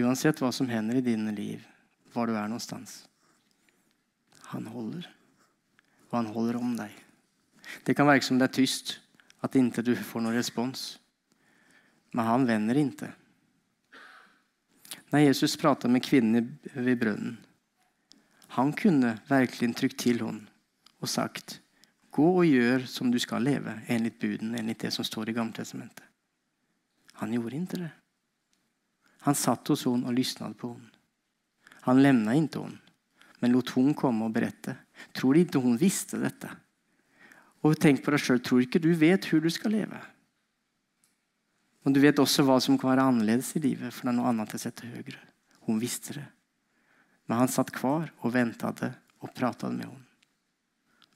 Uansett 0.00 0.40
hva 0.40 0.48
som 0.52 0.70
hender 0.70 0.96
i 0.96 1.04
dine 1.04 1.34
liv, 1.34 1.66
hvor 2.14 2.26
du 2.26 2.32
er 2.32 2.48
någonstans. 2.48 3.04
Han 4.54 4.68
holder, 4.70 5.08
og 6.10 6.18
han 6.18 6.30
holder 6.34 6.60
om 6.60 6.76
deg. 6.78 6.92
Det 7.84 7.96
kan 7.96 8.08
virke 8.08 8.26
som 8.26 8.38
det 8.38 8.48
er 8.48 8.56
tyst, 8.60 8.98
at 9.44 9.56
ikke 9.58 9.84
du 9.84 9.94
får 9.98 10.22
noen 10.22 10.38
respons. 10.38 10.84
Men 12.14 12.28
han 12.28 12.46
vender 12.46 12.78
ikke. 12.78 13.10
Når 15.10 15.26
Jesus 15.26 15.56
pratet 15.58 15.90
med 15.90 16.04
kvinnen 16.04 16.54
ved 16.74 16.96
brønnen, 17.00 17.36
han 18.54 18.70
kunne 18.78 19.16
virkelig 19.26 19.74
trykt 19.74 19.98
til 20.04 20.22
henne 20.22 20.46
og 21.02 21.10
sagt 21.10 21.60
Gå 22.14 22.28
og 22.38 22.46
gjør 22.46 22.84
som 22.86 23.08
du 23.10 23.18
skal 23.18 23.42
leve, 23.42 23.72
enligt 23.90 24.20
buden, 24.22 24.52
enligt 24.54 24.84
det 24.84 24.92
som 24.94 25.04
står 25.04 25.28
i 25.28 25.34
Gamletestamentet.' 25.34 26.06
Han 27.14 27.32
gjorde 27.32 27.56
ikke 27.56 27.80
det. 27.80 27.90
Han 29.26 29.34
satt 29.34 29.68
hos 29.68 29.84
henne 29.84 30.06
og 30.06 30.14
lyssnade 30.14 30.54
på 30.54 30.72
henne. 30.74 30.90
Han 31.88 32.02
lemna 32.02 32.36
ikke 32.38 32.62
henne, 32.62 32.83
men 33.44 33.52
lot 33.52 33.74
hun 33.76 33.92
komme 33.92 34.24
og 34.24 34.32
berette. 34.32 34.72
Tror 35.12 35.36
de 35.36 35.42
ikke 35.44 35.60
hun 35.60 35.76
visste 35.76 36.16
dette? 36.16 36.48
Og 37.60 37.76
tenk 37.80 38.00
på 38.00 38.12
deg 38.14 38.22
sjøl. 38.24 38.40
Tror 38.40 38.62
ikke 38.64 38.80
du 38.80 38.88
vet 38.96 39.28
hvordan 39.28 39.44
du 39.44 39.52
skal 39.52 39.74
leve? 39.76 40.00
Og 41.84 41.92
Du 41.92 42.00
vet 42.00 42.16
også 42.16 42.46
hva 42.48 42.56
som 42.64 42.78
kan 42.80 42.94
være 42.94 43.04
annerledes 43.10 43.50
i 43.58 43.60
livet, 43.60 43.92
for 43.92 44.06
det 44.06 44.14
er 44.14 44.16
noe 44.16 44.30
annet 44.30 44.54
jeg 44.56 44.62
setter 44.62 44.88
høyere. 44.88 45.20
Hun 45.68 45.76
visste 45.80 46.16
det. 46.16 46.24
Men 47.28 47.42
han 47.42 47.52
satt 47.52 47.72
kvar 47.76 48.08
og 48.22 48.32
ventet 48.32 48.80
og 49.20 49.34
pratet 49.36 49.68
med 49.72 49.84
henne. 49.84 50.00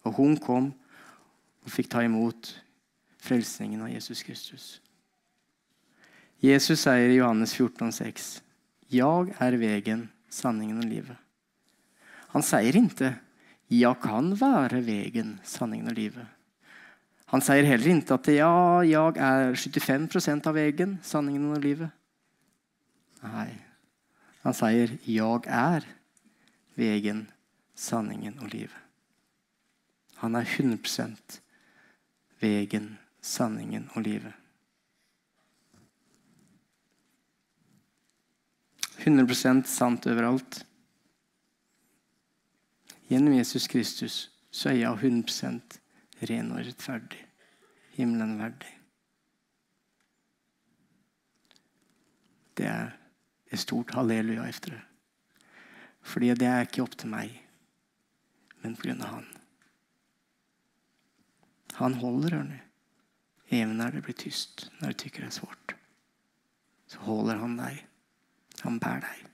Og 0.05 0.21
hun 0.21 0.37
kom 0.41 0.69
og 1.65 1.73
fikk 1.73 1.89
ta 1.93 2.05
imot 2.05 2.53
frelsningen 3.25 3.81
av 3.87 3.93
Jesus 3.93 4.21
Kristus. 4.25 4.67
Jesus 6.45 6.85
sier 6.85 7.09
i 7.09 7.17
Johannes 7.17 7.57
14, 7.57 7.89
14,6.: 7.89 8.29
Jeg 8.93 9.35
er 9.41 9.57
vegen, 9.57 10.05
sanningen 10.29 10.85
og 10.85 10.89
livet. 10.89 11.17
Han 12.35 12.43
sier 12.43 12.77
ikke 12.77 13.15
'Jeg 13.71 13.97
kan 14.01 14.33
være 14.41 14.81
veien, 14.85 15.41
sanningen 15.45 15.89
og 15.89 15.97
livet'. 15.97 16.27
Han 17.27 17.41
sier 17.41 17.65
heller 17.65 17.95
ikke 17.95 18.15
at 18.15 18.29
'ja, 18.29 18.81
jeg 18.81 19.17
er 19.17 19.55
75% 19.55 20.47
av 20.47 20.55
veien, 20.55 20.99
sanningen 21.03 21.53
og 21.53 21.63
livet'. 21.63 21.91
Nei. 23.23 23.59
Han 24.43 24.55
sier 24.55 24.99
'jeg 25.05 25.41
er 25.47 25.85
veien, 26.77 27.29
sanningen 27.75 28.39
og 28.41 28.49
livet'. 28.49 28.85
Han 30.17 30.35
er 30.35 30.45
100% 30.45 31.41
veien, 32.41 32.99
sanningen 33.23 33.91
og 33.95 34.03
livet. 34.03 34.33
100% 39.05 39.69
sant 39.71 40.07
overalt. 40.11 40.65
Gjennom 43.09 43.35
Jesus 43.35 43.67
Kristus 43.71 44.17
så 44.51 44.73
er 44.73 44.83
jeg 44.83 44.99
100% 45.01 45.79
ren 46.29 46.53
og 46.53 46.61
rettferdig. 46.67 47.23
Himmelen 47.97 48.37
verdig. 48.39 48.75
Det 52.59 52.67
er 52.69 52.93
et 53.49 53.63
stort 53.63 53.95
halleluja 53.97 54.45
etter 54.51 54.77
det. 54.77 54.85
Fordi 56.09 56.31
det 56.39 56.49
er 56.49 56.67
ikke 56.67 56.85
opp 56.85 56.97
til 56.99 57.11
meg, 57.13 57.35
men 58.63 58.77
på 58.77 58.89
grunn 58.89 59.03
av 59.05 59.17
Han. 59.17 59.29
Han 61.79 61.95
holder, 61.95 62.35
ørene. 62.41 62.61
Even 63.55 63.79
når 63.79 63.95
det 63.95 64.03
blir 64.05 64.17
tyst, 64.19 64.67
når 64.81 64.93
du 64.93 65.03
tykker 65.05 65.25
det 65.25 65.31
er 65.31 65.37
svårt, 65.39 65.75
så 66.91 67.01
holder 67.07 67.39
han 67.41 67.55
deg. 67.57 67.85
Han 68.65 68.81
bærer 68.83 69.07
deg. 69.07 69.28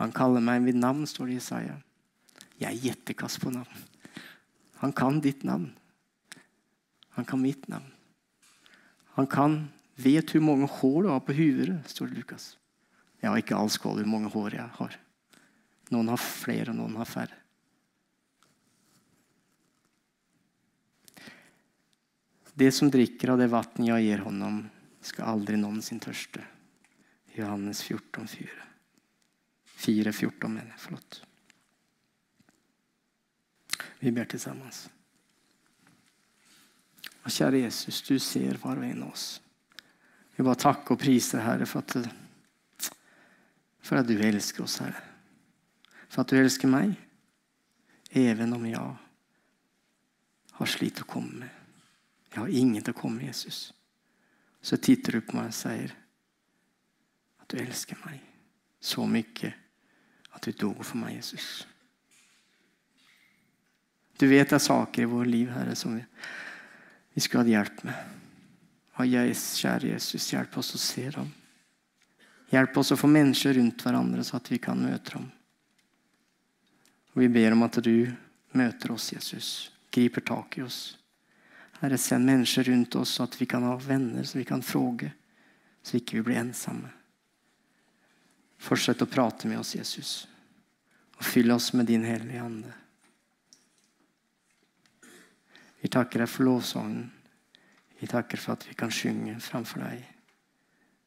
Han 0.00 0.14
kaller 0.16 0.40
meg 0.40 0.64
mitt 0.64 0.78
navn, 0.80 1.04
står 1.06 1.28
det 1.28 1.36
i 1.36 1.40
Isaiah. 1.42 1.80
Jeg 2.60 2.70
er 2.72 2.84
gjettekass 2.88 3.36
på 3.40 3.52
navn. 3.52 3.84
Han 4.80 4.94
kan 4.96 5.20
ditt 5.20 5.44
navn. 5.44 5.68
Han 7.16 7.28
kan 7.28 7.42
mitt 7.42 7.68
navn. 7.68 7.92
Han 9.18 9.28
kan 9.28 9.60
Vet 10.00 10.32
hvor 10.32 10.40
mange 10.40 10.68
hår 10.80 11.02
du 11.04 11.10
har 11.10 11.20
på 11.24 11.34
huet, 11.36 11.72
står 11.90 12.08
det 12.08 12.22
Lukas. 12.22 12.44
Jeg 13.20 13.28
har 13.28 13.40
ikke 13.40 13.58
alls 13.58 13.76
skål 13.76 13.98
hvor 14.00 14.08
mange 14.08 14.30
hår 14.32 14.56
jeg 14.56 14.76
har. 14.78 14.96
Noen 15.92 16.08
har 16.08 16.22
flere, 16.22 16.70
og 16.72 16.78
noen 16.78 16.96
har 16.96 17.08
færre. 17.10 17.36
Det 22.56 22.70
som 22.76 22.88
drikker 22.92 23.34
av 23.34 23.42
det 23.42 23.50
vann 23.52 23.90
jeg 23.90 24.06
gir 24.06 24.24
honom, 24.24 24.62
skal 25.04 25.34
aldri 25.34 25.60
noensinne 25.60 26.04
tørste. 26.04 26.44
Johannes 27.36 27.84
14, 27.84 28.24
4. 28.28 28.69
4.14, 29.80 30.48
mener 30.48 30.72
jeg. 30.74 30.80
Forlåt. 30.80 31.22
Vi 34.00 34.12
ber 34.12 34.28
til 34.28 34.40
sammen. 34.40 34.72
Og 37.24 37.32
kjære 37.32 37.64
Jesus, 37.64 38.00
du 38.02 38.18
ser 38.18 38.58
hver 38.60 38.80
og 38.80 38.84
en 38.84 39.04
av 39.04 39.12
oss. 39.12 39.26
Vi 40.36 40.44
bare 40.44 40.60
takker 40.60 40.96
og 40.96 41.00
priser, 41.00 41.42
Herre, 41.44 41.68
for 41.68 41.84
at, 41.84 42.90
for 43.84 44.00
at 44.00 44.08
du 44.08 44.16
elsker 44.16 44.64
oss, 44.64 44.78
Herre. 44.80 45.00
For 46.08 46.22
at 46.22 46.32
du 46.32 46.40
elsker 46.40 46.68
meg, 46.68 46.94
even 48.16 48.56
om 48.56 48.64
jeg 48.66 48.80
har 50.60 50.68
slitt 50.68 51.02
å 51.04 51.08
komme. 51.08 51.48
Jeg 52.30 52.40
har 52.40 52.56
ingen 52.62 52.82
til 52.82 52.96
å 52.96 53.00
komme 53.00 53.28
Jesus. 53.28 53.70
Så 54.60 54.76
titter 54.76 55.16
du 55.18 55.24
på 55.24 55.36
meg 55.36 55.52
og 55.52 55.56
sier 55.56 55.92
at 57.40 57.48
du 57.52 57.60
elsker 57.60 58.00
meg 58.04 58.20
så 58.80 59.04
mye 59.08 59.52
at 60.40 60.48
du 60.48 60.56
dog 60.56 60.80
for 60.80 60.96
meg, 60.96 61.18
Jesus. 61.18 61.66
Du 64.16 64.26
vet 64.28 64.48
det 64.48 64.56
er 64.56 64.64
saker 64.64 65.02
i 65.02 65.08
vårt 65.08 65.28
liv, 65.28 65.50
Herre, 65.52 65.74
som 65.76 65.94
vi, 65.96 66.04
vi 67.14 67.20
skulle 67.20 67.44
hatt 67.44 67.52
hjelp 67.52 67.82
med. 67.88 68.16
Og 69.00 69.08
jeg, 69.08 69.36
kjære 69.36 69.92
Jesus, 69.94 70.30
hjelp 70.32 70.56
oss 70.60 70.74
å 70.76 70.80
se 70.80 71.04
dem. 71.12 71.28
Hjelp 72.50 72.80
oss 72.80 72.92
å 72.92 72.98
få 73.00 73.08
mennesker 73.08 73.54
rundt 73.56 73.84
hverandre, 73.84 74.24
så 74.24 74.40
at 74.40 74.48
vi 74.52 74.58
kan 74.60 74.80
møte 74.80 75.14
dem. 75.14 75.28
Og 77.12 77.22
vi 77.22 77.28
ber 77.32 77.56
om 77.56 77.64
at 77.66 77.80
du 77.84 78.10
møter 78.56 78.92
oss, 78.92 79.12
Jesus. 79.12 79.70
Griper 79.92 80.24
tak 80.24 80.58
i 80.58 80.64
oss. 80.64 80.80
Herre, 81.80 81.98
send 82.00 82.28
mennesker 82.28 82.68
rundt 82.68 82.96
oss, 83.00 83.16
så 83.16 83.28
at 83.28 83.36
vi 83.40 83.48
kan 83.48 83.64
ha 83.64 83.76
venner, 83.80 84.24
så 84.24 84.38
vi 84.38 84.48
kan 84.48 84.64
fråge. 84.64 85.12
Så 85.82 85.96
vi 85.96 86.02
ikke 86.02 86.24
blir 86.24 86.40
ensomme. 86.40 86.92
Fortsett 88.60 89.00
å 89.00 89.08
prate 89.08 89.48
med 89.48 89.62
oss, 89.62 89.72
Jesus. 89.78 90.26
Og 91.20 91.26
fyll 91.28 91.52
oss 91.52 91.72
med 91.76 91.86
din 91.86 92.04
hellige 92.04 92.42
ande. 92.42 92.72
Vi 95.80 95.88
takker 95.88 96.24
deg 96.24 96.28
for 96.28 96.48
lovsangen. 96.48 97.10
Vi 98.00 98.08
takker 98.08 98.40
for 98.40 98.56
at 98.56 98.64
vi 98.68 98.74
kan 98.76 98.92
synge 98.92 99.36
framfor 99.44 99.84
deg. 99.84 100.00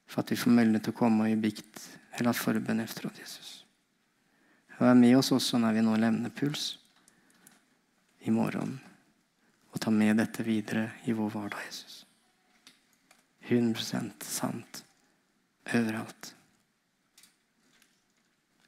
For 0.05 0.21
at 0.21 0.31
vi 0.31 0.37
får 0.37 0.53
mulighet 0.53 0.85
til 0.85 0.93
å 0.93 0.99
komme 1.01 1.29
i 1.31 1.37
bikt 1.39 1.81
eller 2.19 2.37
forbønn 2.37 2.83
oss, 2.83 3.17
Jesus. 3.17 3.51
Vær 4.77 4.93
med 4.97 5.17
oss 5.17 5.31
også 5.33 5.57
når 5.61 5.77
vi 5.77 5.85
nå 5.85 5.97
levner 5.97 6.33
puls 6.33 6.75
i 8.25 8.33
morgen. 8.33 8.77
Og 9.73 9.81
ta 9.81 9.89
med 9.89 10.17
dette 10.21 10.45
videre 10.45 10.89
i 11.09 11.15
vår 11.17 11.33
hverdag, 11.33 11.65
Jesus. 11.65 12.03
100 13.49 14.13
sant 14.23 14.83
overalt. 15.73 16.35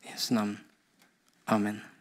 I 0.01 0.11
Jesu 0.11 0.33
navn. 0.35 0.57
Amen. 1.47 1.94